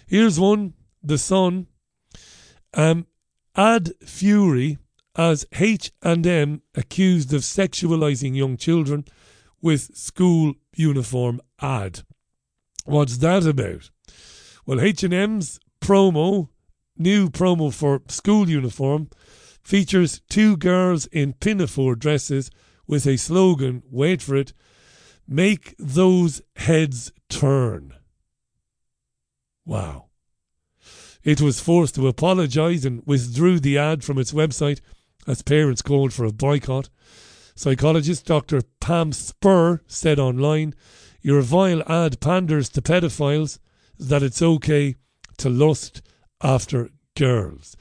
Here's 0.05 0.37
one 0.37 0.73
The 1.01 1.17
Sun. 1.17 1.67
Um, 2.73 3.07
Ad 3.55 3.93
Fury 4.05 4.77
as 5.15 5.45
H&M 5.53 6.61
accused 6.75 7.33
of 7.33 7.41
sexualizing 7.41 8.35
young 8.35 8.57
children 8.57 9.05
with 9.61 9.95
school 9.95 10.55
uniform 10.79 11.41
ad. 11.61 12.01
What's 12.85 13.17
that 13.17 13.45
about? 13.45 13.89
Well, 14.65 14.81
H&M's 14.81 15.59
promo, 15.81 16.49
new 16.97 17.29
promo 17.29 17.73
for 17.73 18.01
school 18.07 18.49
uniform, 18.49 19.09
features 19.61 20.21
two 20.29 20.57
girls 20.57 21.05
in 21.07 21.33
pinafore 21.33 21.95
dresses 21.95 22.49
with 22.87 23.05
a 23.05 23.17
slogan, 23.17 23.83
wait 23.91 24.21
for 24.21 24.35
it, 24.35 24.53
make 25.27 25.75
those 25.77 26.41
heads 26.55 27.11
turn. 27.29 27.93
Wow. 29.65 30.05
It 31.23 31.41
was 31.41 31.59
forced 31.59 31.95
to 31.95 32.07
apologise 32.07 32.85
and 32.85 33.03
withdrew 33.05 33.59
the 33.59 33.77
ad 33.77 34.03
from 34.03 34.17
its 34.17 34.31
website 34.31 34.79
as 35.27 35.41
parents 35.41 35.81
called 35.81 36.13
for 36.13 36.25
a 36.25 36.31
boycott. 36.31 36.89
Psychologist 37.59 38.25
Dr. 38.25 38.61
Pam 38.79 39.11
Spurr 39.11 39.81
said 39.85 40.17
online, 40.17 40.73
Your 41.21 41.41
vile 41.41 41.83
ad 41.91 42.21
panders 42.21 42.69
to 42.69 42.81
pedophiles 42.81 43.59
that 43.99 44.23
it's 44.23 44.41
okay 44.41 44.95
to 45.39 45.49
lust 45.49 46.01
after 46.41 46.89
girls. 47.17 47.75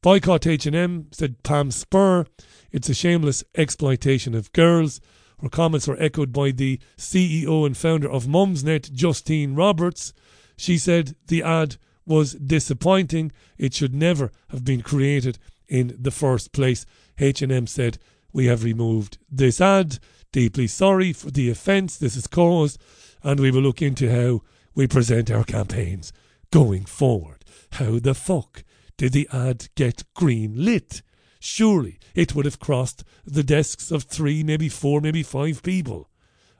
Boycott 0.00 0.46
H&M, 0.46 1.08
said 1.10 1.42
Pam 1.42 1.70
Spurr. 1.70 2.24
It's 2.72 2.88
a 2.88 2.94
shameless 2.94 3.44
exploitation 3.54 4.34
of 4.34 4.50
girls. 4.54 4.98
Her 5.42 5.50
comments 5.50 5.86
were 5.86 6.02
echoed 6.02 6.32
by 6.32 6.50
the 6.50 6.80
CEO 6.96 7.66
and 7.66 7.76
founder 7.76 8.08
of 8.08 8.24
Mumsnet, 8.26 8.90
Justine 8.92 9.54
Roberts. 9.54 10.14
She 10.56 10.78
said 10.78 11.16
the 11.26 11.42
ad 11.42 11.76
was 12.06 12.32
disappointing. 12.32 13.32
It 13.58 13.74
should 13.74 13.94
never 13.94 14.32
have 14.48 14.64
been 14.64 14.80
created 14.80 15.38
in 15.68 15.94
the 16.00 16.10
first 16.10 16.52
place. 16.52 16.86
H&M 17.18 17.66
said, 17.66 17.98
"We 18.32 18.46
have 18.46 18.64
removed 18.64 19.18
this 19.30 19.60
ad. 19.60 19.98
Deeply 20.30 20.66
sorry 20.66 21.12
for 21.12 21.30
the 21.30 21.48
offence 21.48 21.96
this 21.96 22.14
has 22.14 22.26
caused, 22.26 22.78
and 23.22 23.40
we 23.40 23.50
will 23.50 23.62
look 23.62 23.80
into 23.80 24.10
how 24.10 24.42
we 24.74 24.86
present 24.86 25.30
our 25.30 25.44
campaigns 25.44 26.12
going 26.50 26.84
forward. 26.84 27.44
How 27.72 27.98
the 27.98 28.14
fuck 28.14 28.64
did 28.96 29.12
the 29.12 29.28
ad 29.32 29.68
get 29.74 30.04
green 30.14 30.52
lit? 30.64 31.02
Surely 31.40 31.98
it 32.14 32.34
would 32.34 32.44
have 32.44 32.58
crossed 32.58 33.04
the 33.24 33.42
desks 33.42 33.90
of 33.90 34.04
three, 34.04 34.42
maybe 34.42 34.68
four, 34.68 35.00
maybe 35.00 35.22
five 35.22 35.62
people. 35.62 36.10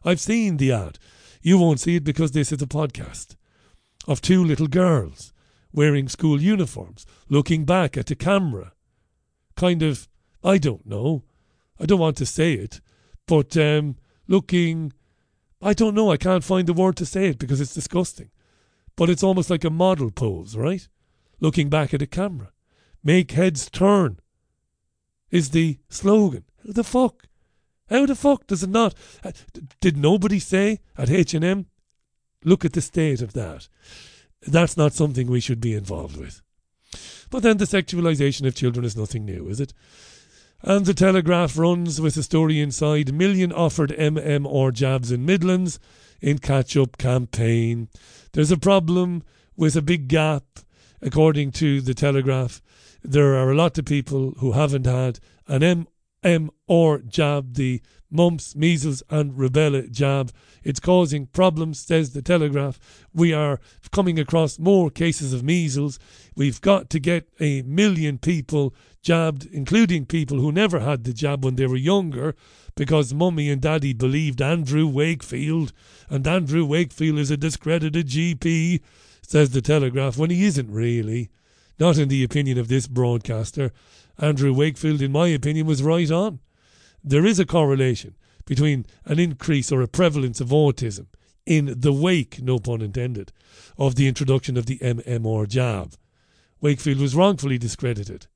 I've 0.05 0.21
seen 0.21 0.57
the 0.57 0.73
ad. 0.73 0.99
You 1.43 1.59
won't 1.59 1.81
see 1.81 1.97
it 1.97 2.05
because 2.05 2.33
this 2.33 2.53
is 2.53 2.63
a 2.63 2.67
podcast. 2.67 3.37
Of 4.07 4.21
two 4.21 4.43
little 4.45 4.69
girls 4.69 5.33
wearing 5.73 6.09
school 6.09 6.41
uniforms, 6.41 7.05
looking 7.29 7.65
back 7.65 7.97
at 7.97 8.07
the 8.07 8.15
camera. 8.15 8.73
Kind 9.57 9.83
of, 9.83 10.09
I 10.43 10.59
don't 10.59 10.87
know. 10.87 11.25
I 11.81 11.87
don't 11.87 12.01
want 12.01 12.17
to 12.19 12.27
say 12.27 12.55
it, 12.55 12.81
but 13.27 13.57
um, 13.57 13.97
looking, 14.27 14.93
I 15.63 15.73
don't 15.73 15.95
know. 15.95 16.11
I 16.11 16.17
can't 16.17 16.45
find 16.45 16.67
the 16.67 16.73
word 16.73 16.97
to 16.97 17.07
say 17.07 17.27
it 17.29 17.39
because 17.39 17.61
it's 17.61 17.75
disgusting. 17.75 18.31
But 18.97 19.11
it's 19.11 19.23
almost 19.23 19.51
like 19.51 19.65
a 19.65 19.71
model 19.71 20.11
pose, 20.11 20.57
right? 20.57 20.89
Looking 21.41 21.69
back 21.69 21.95
at 21.95 22.03
a 22.03 22.07
camera. 22.07 22.53
Make 23.05 23.31
heads 23.33 23.71
turn 23.71 24.19
is 25.31 25.51
the 25.51 25.79
slogan. 25.89 26.45
How 26.67 26.73
the 26.73 26.85
fuck? 26.85 27.25
How 27.89 28.07
the 28.07 28.15
fuck 28.15 28.47
does 28.47 28.63
it 28.63 28.71
not? 28.71 28.95
Uh, 29.25 29.33
did 29.81 29.97
nobody 29.97 30.39
say 30.39 30.81
at 30.97 31.11
H&M, 31.11 31.67
look 32.45 32.65
at 32.65 32.73
the 32.73 32.81
state 32.81 33.23
of 33.23 33.33
that? 33.35 33.69
That's 34.47 34.77
not 34.77 34.93
something 34.93 35.27
we 35.27 35.41
should 35.41 35.61
be 35.61 35.75
involved 35.75 36.17
with. 36.17 36.43
But 37.31 37.43
then 37.43 37.59
the 37.59 37.65
sexualization 37.65 38.47
of 38.47 38.55
children 38.55 38.85
is 38.85 38.97
nothing 38.97 39.25
new, 39.25 39.49
is 39.49 39.61
it? 39.61 39.73
And 40.63 40.87
the 40.87 40.95
Telegraph 40.95 41.57
runs 41.57 42.01
with 42.01 42.17
a 42.17 42.23
story 42.23 42.61
inside 42.61 43.15
million 43.15 43.53
offered 43.53 43.91
MMR 43.91 44.73
jabs 44.73 45.13
in 45.13 45.25
Midlands 45.25 45.79
in 46.21 46.39
catch 46.39 46.77
up 46.77 46.99
campaign. 46.99 47.89
There's 48.33 48.51
a 48.51 48.59
problem 48.59 49.23
with 49.57 49.77
a 49.77 49.83
big 49.83 50.09
gap, 50.09 50.43
according 51.01 51.53
to 51.53 51.81
the 51.81 51.95
Telegraph. 51.95 52.61
There 53.05 53.37
are 53.37 53.53
a 53.53 53.55
lot 53.55 53.79
of 53.79 53.85
people 53.85 54.35
who 54.39 54.53
haven't 54.53 54.87
had 54.87 55.21
an 55.47 55.87
MMR 56.25 57.07
jab, 57.07 57.55
the 57.55 57.81
mumps, 58.11 58.55
measles, 58.55 59.03
and 59.11 59.33
rubella 59.33 59.91
jab. 59.91 60.33
It's 60.63 60.81
causing 60.81 61.27
problems, 61.27 61.81
says 61.81 62.13
the 62.13 62.23
Telegraph. 62.23 62.79
We 63.13 63.33
are 63.33 63.61
coming 63.91 64.19
across 64.19 64.59
more 64.59 64.91
cases 64.91 65.33
of 65.33 65.43
measles. 65.43 65.99
We've 66.35 66.61
got 66.61 66.91
to 66.91 66.99
get 66.99 67.29
a 67.41 67.63
million 67.63 68.19
people 68.19 68.75
jabbed, 69.03 69.47
including 69.53 70.07
people 70.07 70.39
who 70.41 70.53
never 70.53 70.81
had 70.81 71.05
the 71.05 71.13
jab 71.13 71.45
when 71.45 71.57
they 71.57 71.67
were 71.67 71.77
younger, 71.77 72.35
because 72.75 73.15
mummy 73.15 73.51
and 73.51 73.61
daddy 73.61 73.93
believed 73.93 74.41
Andrew 74.41 74.87
Wakefield, 74.87 75.73
and 76.09 76.27
Andrew 76.27 76.65
Wakefield 76.65 77.19
is 77.19 77.31
a 77.31 77.37
discredited 77.37 78.09
GP, 78.09 78.81
says 79.23 79.51
the 79.51 79.63
Telegraph, 79.63 80.17
when 80.17 80.31
he 80.31 80.45
isn't 80.45 80.71
really. 80.71 81.31
Not 81.79 81.97
in 81.97 82.09
the 82.09 82.25
opinion 82.25 82.59
of 82.59 82.69
this 82.69 82.89
broadcaster. 82.89 83.73
Andrew 84.19 84.53
Wakefield, 84.53 85.01
in 85.01 85.13
my 85.13 85.29
opinion, 85.29 85.67
was 85.67 85.83
right 85.83 86.11
on 86.11 86.41
there 87.03 87.27
is 87.27 87.39
a 87.39 87.47
correlation 87.47 88.17
between 88.45 88.87
an 89.05 89.19
increase 89.19 89.71
or 89.71 89.83
a 89.83 89.89
prevalence 89.89 90.41
of 90.41 90.49
autism 90.49 91.07
in 91.47 91.75
the 91.79 91.93
wake, 91.93 92.43
no 92.43 92.59
pun 92.59 92.83
intended, 92.83 93.33
of 93.79 93.95
the 93.95 94.07
introduction 94.07 94.57
of 94.57 94.67
the 94.67 94.79
MMR 94.79 95.49
jab. 95.49 95.95
Wakefield 96.61 96.99
was 96.99 97.15
wrongfully 97.15 97.59
discredited. 97.59 98.27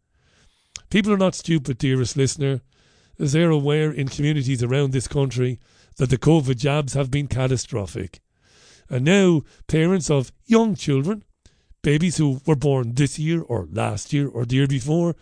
People 0.90 1.12
are 1.12 1.18
not 1.18 1.34
stupid, 1.34 1.78
dearest 1.78 2.16
listener. 2.16 2.60
They're 3.18 3.50
aware 3.50 3.92
in 3.92 4.08
communities 4.08 4.62
around 4.62 4.92
this 4.92 5.08
country 5.08 5.58
that 5.96 6.10
the 6.10 6.18
COVID 6.18 6.56
jabs 6.56 6.94
have 6.94 7.10
been 7.10 7.26
catastrophic. 7.26 8.20
And 8.88 9.04
now, 9.04 9.42
parents 9.66 10.10
of 10.10 10.32
young 10.46 10.74
children, 10.74 11.24
babies 11.82 12.16
who 12.18 12.40
were 12.46 12.56
born 12.56 12.94
this 12.94 13.18
year 13.18 13.42
or 13.42 13.68
last 13.70 14.12
year 14.12 14.28
or 14.28 14.44
the 14.44 14.56
year 14.56 14.66
before, 14.66 15.16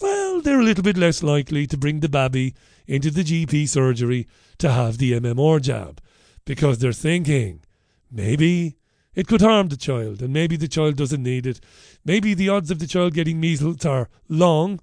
well, 0.00 0.40
they're 0.40 0.60
a 0.60 0.64
little 0.64 0.84
bit 0.84 0.96
less 0.96 1.22
likely 1.22 1.66
to 1.66 1.76
bring 1.76 2.00
the 2.00 2.08
baby 2.08 2.54
into 2.86 3.10
the 3.10 3.24
GP 3.24 3.68
surgery 3.68 4.26
to 4.58 4.70
have 4.70 4.98
the 4.98 5.12
MMR 5.12 5.60
jab 5.60 6.00
because 6.44 6.78
they're 6.78 6.92
thinking 6.92 7.62
maybe 8.10 8.76
it 9.14 9.26
could 9.26 9.40
harm 9.40 9.68
the 9.68 9.76
child 9.76 10.22
and 10.22 10.32
maybe 10.32 10.56
the 10.56 10.68
child 10.68 10.96
doesn't 10.96 11.22
need 11.22 11.46
it. 11.46 11.60
Maybe 12.04 12.34
the 12.34 12.48
odds 12.48 12.70
of 12.70 12.78
the 12.78 12.86
child 12.86 13.14
getting 13.14 13.40
measles 13.40 13.84
are 13.84 14.08
long 14.28 14.80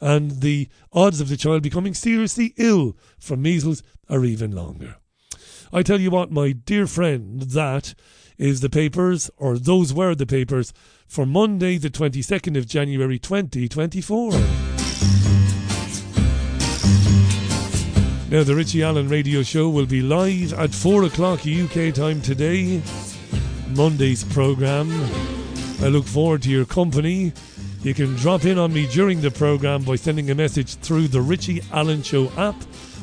and 0.00 0.42
the 0.42 0.68
odds 0.92 1.20
of 1.20 1.28
the 1.28 1.36
child 1.36 1.62
becoming 1.62 1.94
seriously 1.94 2.54
ill 2.56 2.96
from 3.18 3.42
measles 3.42 3.82
are 4.08 4.24
even 4.24 4.52
longer. 4.52 4.96
I 5.72 5.82
tell 5.82 6.00
you 6.00 6.10
what, 6.10 6.30
my 6.30 6.52
dear 6.52 6.86
friend, 6.86 7.42
that 7.42 7.94
is 8.38 8.60
the 8.60 8.70
papers, 8.70 9.30
or 9.36 9.58
those 9.58 9.92
were 9.92 10.14
the 10.14 10.26
papers, 10.26 10.72
for 11.06 11.26
Monday, 11.26 11.78
the 11.78 11.90
22nd 11.90 12.56
of 12.56 12.66
January 12.66 13.18
2024. 13.18 14.32
Now, 18.28 18.42
the 18.42 18.56
Richie 18.56 18.82
Allen 18.82 19.08
radio 19.08 19.44
show 19.44 19.68
will 19.68 19.86
be 19.86 20.02
live 20.02 20.52
at 20.54 20.74
4 20.74 21.04
o'clock 21.04 21.46
UK 21.46 21.94
time 21.94 22.20
today, 22.20 22.82
Monday's 23.68 24.24
programme. 24.24 24.90
I 25.80 25.86
look 25.86 26.04
forward 26.04 26.42
to 26.42 26.50
your 26.50 26.64
company. 26.64 27.32
You 27.82 27.94
can 27.94 28.16
drop 28.16 28.44
in 28.44 28.58
on 28.58 28.72
me 28.72 28.88
during 28.88 29.20
the 29.20 29.30
programme 29.30 29.84
by 29.84 29.94
sending 29.94 30.28
a 30.28 30.34
message 30.34 30.74
through 30.74 31.06
the 31.06 31.20
Richie 31.20 31.62
Allen 31.72 32.02
Show 32.02 32.28
app 32.36 32.56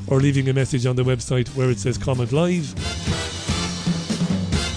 or 0.08 0.20
leaving 0.20 0.50
a 0.50 0.54
message 0.54 0.86
on 0.86 0.98
the 0.98 1.04
website 1.04 1.48
where 1.56 1.70
it 1.70 1.80
says 1.80 1.98
comment 1.98 2.34
live. 2.34 2.74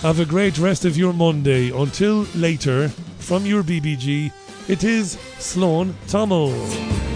Have 0.03 0.21
a 0.21 0.25
great 0.25 0.59
rest 0.59 0.85
of 0.85 0.97
your 0.97 1.13
Monday. 1.13 1.71
Until 1.71 2.23
later, 2.37 2.89
from 3.19 3.47
your 3.47 3.65
BBG, 3.65 4.31
it 4.69 4.85
is 4.85 5.19
Sloan 5.39 5.97
Tomo. 6.07 7.16